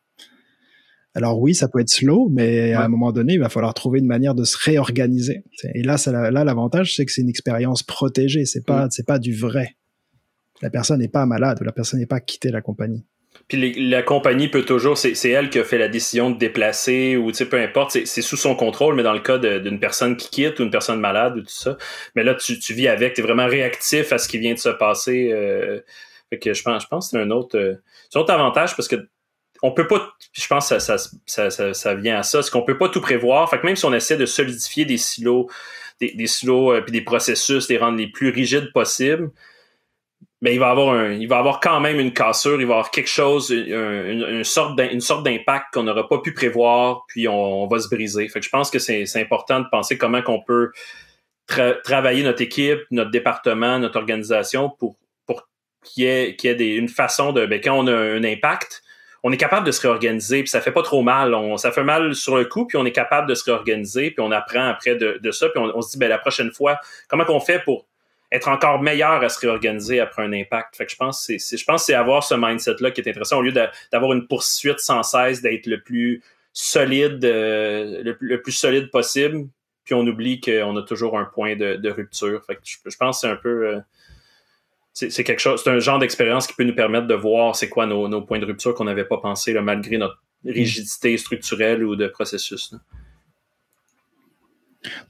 [1.15, 3.99] Alors oui, ça peut être slow, mais à un moment donné, il va falloir trouver
[3.99, 5.43] une manière de se réorganiser.
[5.73, 8.45] Et là, là, l'avantage, c'est que c'est une expérience protégée.
[8.45, 8.91] C'est pas, mm.
[8.91, 9.75] c'est pas du vrai.
[10.61, 13.05] La personne n'est pas malade, la personne n'est pas quittée la compagnie.
[13.47, 17.31] Puis la compagnie peut toujours, c'est elle qui a fait la décision de déplacer ou
[17.31, 20.63] peu importe, c'est sous son contrôle, mais dans le cas d'une personne qui quitte ou
[20.63, 21.77] une personne malade ou tout ça,
[22.15, 24.59] mais là tu, tu vis avec, tu es vraiment réactif à ce qui vient de
[24.59, 25.31] se passer.
[25.31, 25.79] Euh,
[26.29, 27.75] fait que je pense, je pense que c'est un autre, euh,
[28.13, 29.07] un autre avantage parce que
[29.61, 32.61] on peut pas, je pense que ça, ça, ça, ça, vient à ça, c'est qu'on
[32.61, 33.49] peut pas tout prévoir.
[33.49, 35.49] Fait que même si on essaie de solidifier des silos,
[35.99, 39.31] des, des silos euh, puis des processus, les rendre les plus rigides possibles,
[40.41, 42.75] mais ben, il va avoir un, il va avoir quand même une cassure, il va
[42.75, 47.79] avoir quelque chose, une, une sorte d'impact qu'on n'aura pas pu prévoir, puis on, va
[47.79, 48.29] se briser.
[48.29, 50.71] Fait que je pense que c'est important de penser comment qu'on peut
[51.83, 54.95] travailler notre équipe, notre département, notre organisation pour,
[55.25, 55.49] pour
[55.83, 58.23] qu'il y ait, qu'il y ait des, une façon de, ben, quand on a un
[58.23, 58.81] impact,
[59.23, 61.33] on est capable de se réorganiser, puis ça fait pas trop mal.
[61.33, 64.21] On, ça fait mal sur le coup, puis on est capable de se réorganiser, puis
[64.21, 67.39] on apprend après de, ça, puis on, se dit, ben la prochaine fois, comment qu'on
[67.39, 67.85] fait pour
[68.31, 70.75] être encore meilleur à se réorganiser après un impact?
[70.75, 73.41] Fait que je pense c'est, je pense c'est avoir ce mindset-là qui est intéressant au
[73.41, 73.53] lieu
[73.91, 79.47] d'avoir une poursuite sans cesse, d'être le plus solide, euh, le, plus solide possible,
[79.83, 82.43] puis on oublie qu'on a toujours un point de, rupture.
[82.45, 83.67] Fait que je, pense que c'est un peu.
[83.67, 83.79] Euh,
[84.93, 87.85] c'est quelque chose, c'est un genre d'expérience qui peut nous permettre de voir c'est quoi
[87.85, 92.73] nos, points de rupture qu'on n'avait pas pensé malgré notre rigidité structurelle ou de processus.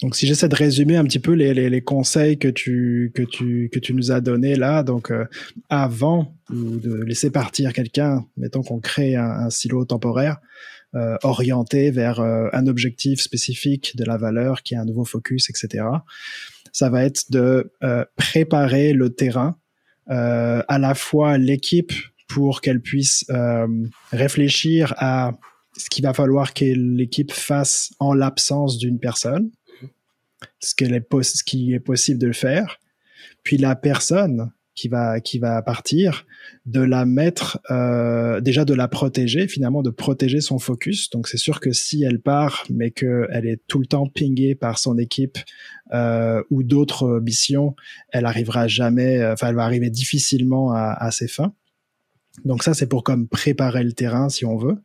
[0.02, 3.78] Donc, si j'essaie de résumer un petit peu les, conseils que tu, que, tu, que
[3.80, 5.26] tu nous as donnés là, donc euh,
[5.70, 10.38] avant de laisser partir quelqu'un, mettons qu'on crée un, silo temporaire
[10.96, 15.50] euh, orienté vers euh, un objectif spécifique de la valeur qui a un nouveau focus,
[15.52, 15.86] etc.
[16.72, 17.72] Ça va être de
[18.16, 19.59] préparer le terrain
[20.10, 21.93] à la fois l'équipe
[22.30, 23.68] pour qu'elle puisse euh,
[24.12, 25.34] réfléchir à
[25.76, 29.51] ce qu'il va falloir que l'équipe fasse en l'absence d'une personne,
[30.60, 32.80] ce, est ce qui est possible de le faire,
[33.43, 36.26] puis la personne qui va qui va partir,
[36.66, 41.10] de la mettre euh, déjà de la protéger finalement de protéger son focus.
[41.10, 44.80] Donc c'est sûr que si elle part mais qu'elle est tout le temps pingée par
[44.80, 45.38] son équipe
[45.94, 47.76] euh, ou d'autres missions,
[48.14, 49.26] elle arrivera jamais.
[49.26, 51.54] Enfin elle va arriver difficilement à ses fins.
[52.46, 54.78] Donc ça c'est pour comme préparer le terrain si on veut.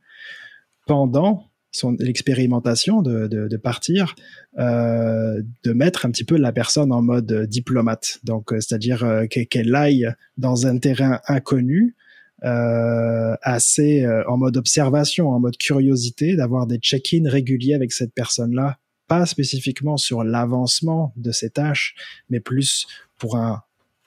[0.87, 1.51] Pendant
[1.99, 4.15] l'expérimentation de, de, de, partir,
[4.59, 8.21] euh, de mettre un petit peu la personne en mode diplomate.
[8.25, 10.09] Donc, euh, c'est-à-dire euh, qu'elle aille
[10.39, 11.97] dans un terrain inconnu,
[12.45, 18.13] euh, assez euh, en mode observation, en mode curiosité, d'avoir des check-ins réguliers avec cette
[18.13, 21.95] personne-là, pas spécifiquement sur l'avancement de ses tâches,
[22.29, 22.87] mais plus
[23.19, 23.63] pour un,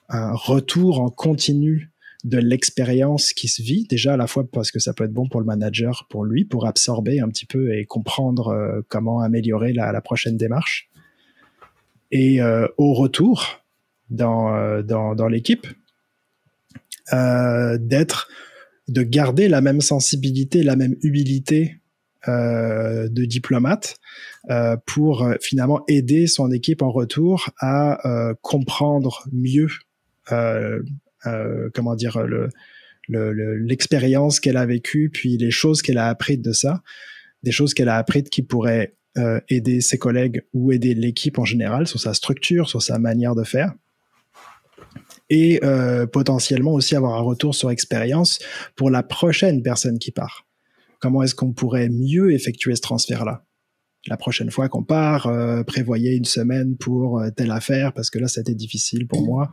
[0.08, 1.90] un retour en continu
[2.24, 5.28] de l'expérience qui se vit déjà à la fois parce que ça peut être bon
[5.28, 9.72] pour le manager, pour lui, pour absorber un petit peu et comprendre euh, comment améliorer
[9.72, 10.88] la, prochaine démarche.
[12.10, 13.62] Et euh, au retour
[14.10, 15.66] dans, euh, dans, l'équipe,
[17.12, 18.28] d'être,
[18.88, 21.76] de garder la même sensibilité, la même humilité
[22.26, 23.96] de diplomate
[24.84, 29.68] pour finalement aider son équipe en retour à comprendre mieux
[31.74, 32.48] comment dire, le,
[33.56, 36.82] l'expérience qu'elle a vécue, puis les choses qu'elle a apprises de ça,
[37.42, 41.44] des choses qu'elle a apprises qui pourraient euh, aider ses collègues ou aider l'équipe en
[41.44, 43.72] général sur sa structure, sur sa manière de faire.
[45.30, 48.38] Et euh, potentiellement aussi avoir un retour sur expérience
[48.76, 50.46] pour la prochaine personne qui part.
[51.00, 53.44] Comment est-ce qu'on pourrait mieux effectuer ce transfert-là?
[54.06, 58.18] La prochaine fois qu'on part, euh, prévoyez une semaine pour euh, telle affaire parce que
[58.18, 59.52] là, c'était difficile pour moi.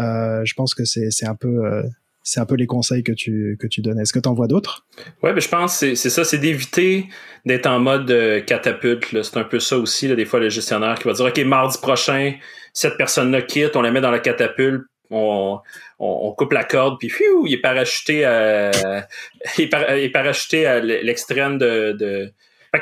[0.00, 1.82] Euh, je pense que c'est un peu euh,
[2.22, 3.98] c'est un peu les conseils que tu, donnes.
[3.98, 4.86] Est-ce que tu en vois d'autres?
[5.22, 7.08] Oui, mais je pense que c'est ça, c'est d'éviter
[7.44, 9.22] d'être en mode euh, catapulte.
[9.22, 12.34] C'est un peu ça aussi, des fois, le gestionnaire qui va dire OK, mardi prochain,
[12.72, 15.60] cette personne-là quitte, on la met dans la catapulte, on,
[16.36, 17.10] coupe la corde, puis
[17.46, 18.70] il est parachuté à,
[19.58, 22.32] est, parachuté à l'extrême de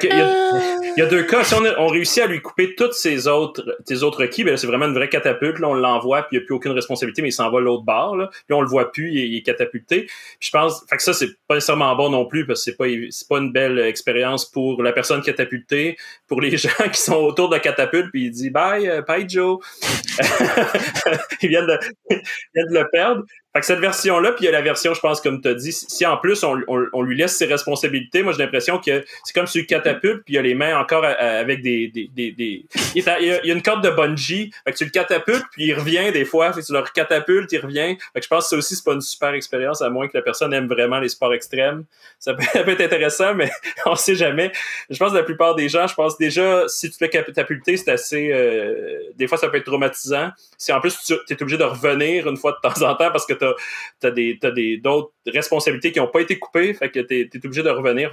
[0.02, 0.60] il, y a,
[0.96, 1.42] il, y a, deux cas.
[1.42, 4.68] Si on, on, réussit à lui couper toutes ses autres, ses autres requis, ben c'est
[4.68, 5.58] vraiment une vraie catapulte.
[5.58, 7.82] Là, on l'envoie, puis il n'y a plus aucune responsabilité, mais il s'en va l'autre
[7.82, 8.16] bord.
[8.16, 8.30] Là.
[8.46, 10.02] Puis on le voit plus, il, est catapulté.
[10.02, 12.76] Puis je pense, fait que ça, c'est pas nécessairement bon non plus, parce que c'est
[12.76, 15.96] pas, c'est pas une belle expérience pour la personne catapultée,
[16.28, 19.28] pour les gens qui sont autour de la catapulte, puis il dit bye, euh, bye
[19.28, 19.58] Joe.
[21.42, 21.78] il vient de,
[22.10, 22.20] il
[22.54, 23.24] vient de le perdre.
[23.52, 25.54] Fait que cette version-là, puis il y a la version, je pense, comme tu as
[25.54, 29.04] dit, si en plus on, on, on, lui laisse ses responsabilités, moi j'ai l'impression que
[29.24, 31.88] c'est comme sur le catapulte, puis il y a les mains encore avec des.
[31.88, 32.64] des, des, des...
[32.94, 36.12] Il, y a, une corde de bungee, fait que tu le catapultes, puis il revient
[36.12, 37.96] des fois, fait que tu le catapultes, il revient.
[38.12, 40.16] Fait que je pense que ça aussi, c'est pas une super expérience, à moins que
[40.16, 41.84] la personne aime vraiment les sports extrêmes.
[42.20, 43.50] Ça peut, être intéressant, mais
[43.86, 44.52] on sait jamais.
[44.88, 47.90] Je pense que la plupart des gens, je pense déjà, si tu le catapulter, c'est
[47.90, 48.30] assez.
[48.32, 50.30] Euh, des fois, ça peut être traumatisant.
[50.56, 53.26] Si en plus tu es obligé de revenir une fois de temps en temps parce
[53.26, 57.00] que t'as as des t'as des d'autres responsabilités qui n'ont pas été coupées, fait que
[57.00, 58.12] t'es es obligé de revenir.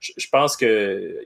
[0.00, 1.20] je, pense que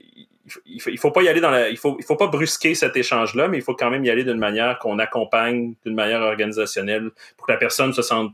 [0.65, 2.75] il faut, il faut pas y aller dans la, il faut il faut pas brusquer
[2.75, 5.95] cet échange là, mais il faut quand même y aller d'une manière qu'on accompagne d'une
[5.95, 8.33] manière organisationnelle pour que la personne se sente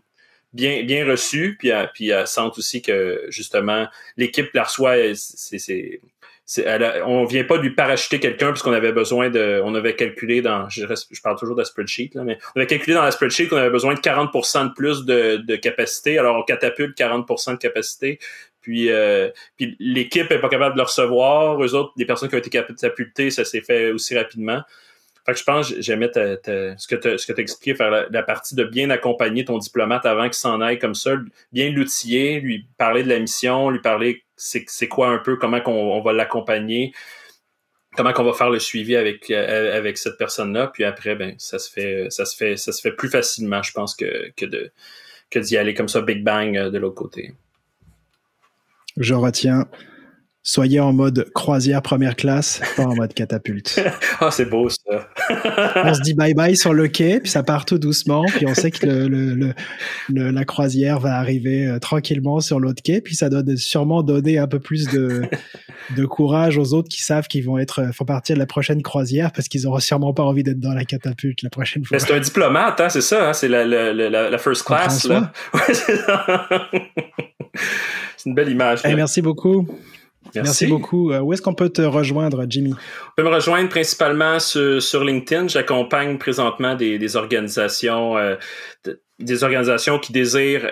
[0.54, 6.02] bien bien reçue puis puis elle sente aussi que justement l'équipe la reçoit c'est
[6.56, 10.70] elle on vient pas lui parachuter quelqu'un puisqu'on avait besoin de, on avait calculé dans,
[10.70, 10.86] je,
[11.22, 13.94] parle toujours de spreadsheet là, mais on avait calculé dans la spreadsheet qu'on avait besoin
[13.94, 16.18] de 40% de plus de, de capacité.
[16.18, 18.20] Alors on catapulte 40% de capacité.
[18.62, 21.64] Puis, euh, puis l'équipe est pas capable de le recevoir.
[21.64, 24.62] Eux autres, les personnes qui ont été catapultées, ça s'est fait aussi rapidement.
[25.26, 28.64] Fait que je pense j'aimais ce que tu as, expliqué, faire la, la, partie de
[28.64, 31.16] bien accompagner ton diplomate avant qu'il s'en aille comme ça,
[31.52, 36.02] bien l'outiller, lui parler de la mission, lui parler c'est quoi un peu, comment on,
[36.02, 36.94] va l'accompagner,
[37.96, 40.68] comment qu'on va faire le suivi avec, euh, avec cette personne-là.
[40.68, 43.72] Puis après, ben, ça se fait, ça se fait, ça se fait plus facilement, je
[43.72, 44.46] pense, que, que
[45.30, 47.34] que d'y aller comme ça, Big Bang euh, de l'autre côté.
[48.96, 49.68] Je retiens
[50.48, 53.80] soyez en mode croisière première classe, pas en mode catapulte.
[54.20, 55.10] Ah, c'est beau ça.
[55.84, 58.56] on se dit bye bye sur le quai, puis ça part tout doucement, puis on
[58.56, 59.54] sait que le,
[60.10, 64.40] le, la croisière va arriver euh, tranquillement sur l'autre quai, puis ça doit sûrement donner
[64.40, 65.22] un peu plus de,
[65.96, 69.32] de courage aux autres qui savent qu'ils vont être font partie de la prochaine croisière
[69.34, 72.00] parce qu'ils auront sûrement pas envie d'être dans la catapulte la prochaine fois.
[72.00, 75.04] C'est un diplomate, hein, c'est ça, hein, c'est la, la, la, first class.
[75.06, 75.32] Là.
[78.18, 78.82] c'est une belle image.
[78.86, 79.68] merci beaucoup.
[80.36, 80.68] Merci.
[80.68, 81.12] beaucoup.
[81.12, 82.74] Euh, où est-ce qu'on peut te rejoindre, Jimmy?
[82.74, 85.48] On peut me rejoindre principalement sur, LinkedIn.
[85.48, 88.36] J'accompagne présentement des, organisations, euh,
[89.20, 90.70] des organisations qui désirent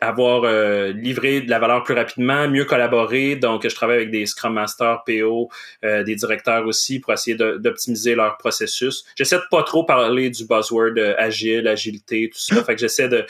[0.00, 3.36] avoir euh, livré de la valeur plus rapidement, mieux collaborer.
[3.36, 5.48] Donc, je travaille avec des Scrum Masters, PO,
[5.82, 9.04] des directeurs aussi pour essayer d'optimiser leur processus.
[9.16, 12.64] J'essaie de pas trop parler du buzzword agile, agilité, tout ça.
[12.64, 13.26] Fait que j'essaie de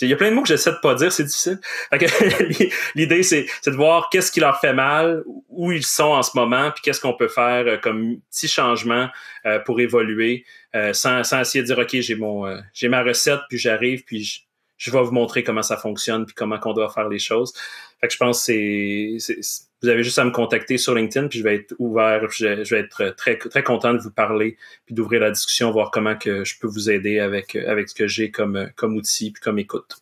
[0.00, 1.58] il y a plein de mots que j'essaie de pas dire, c'est difficile.
[2.94, 6.70] L'idée, c'est de voir qu'est-ce qui leur fait mal, où ils sont en ce moment,
[6.70, 9.08] puis qu'est-ce qu'on peut faire euh, comme petit changement
[9.46, 10.44] euh, pour évoluer,
[10.74, 14.22] euh, sans, sans essayer de dire OK, j'ai mon j'ai ma recette, puis j'arrive, puis
[14.24, 14.40] je,
[14.76, 17.54] je, vais vous montrer comment ça fonctionne, puis comment qu'on doit faire les choses.
[18.00, 21.38] Fait que je pense que c'est vous avez juste à me contacter sur LinkedIn, puis
[21.38, 24.56] je vais être ouvert, je, vais être très, très content de vous parler,
[24.86, 28.06] puis d'ouvrir la discussion, voir comment que je peux vous aider avec, avec ce que
[28.06, 29.98] j'ai comme, comme outil, puis comme écoute.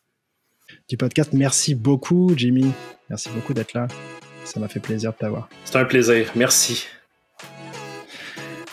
[0.88, 2.70] Du podcast, merci beaucoup, Jimmy.
[3.10, 3.88] Merci beaucoup d'être là.
[4.44, 5.48] Ça m'a fait plaisir de t'avoir.
[5.64, 6.30] C'est un plaisir.
[6.36, 6.86] Merci.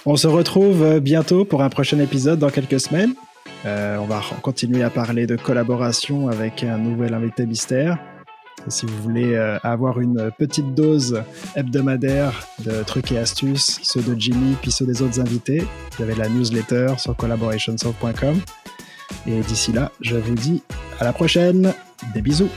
[0.06, 3.14] On se retrouve bientôt pour un prochain épisode dans quelques semaines.
[3.66, 8.00] Euh, on va continuer à parler de collaboration avec un nouvel invité mystère.
[8.68, 11.24] Si vous voulez euh, avoir une petite dose
[11.56, 15.64] hebdomadaire de trucs et astuces, ceux de Jimmy puis ceux des autres invités,
[15.98, 18.40] vous avez la newsletter sur collaborationsoft.com.
[19.28, 20.64] Et d'ici là, je vous dis
[21.00, 21.74] à la prochaine.
[22.16, 22.50] Des bisous.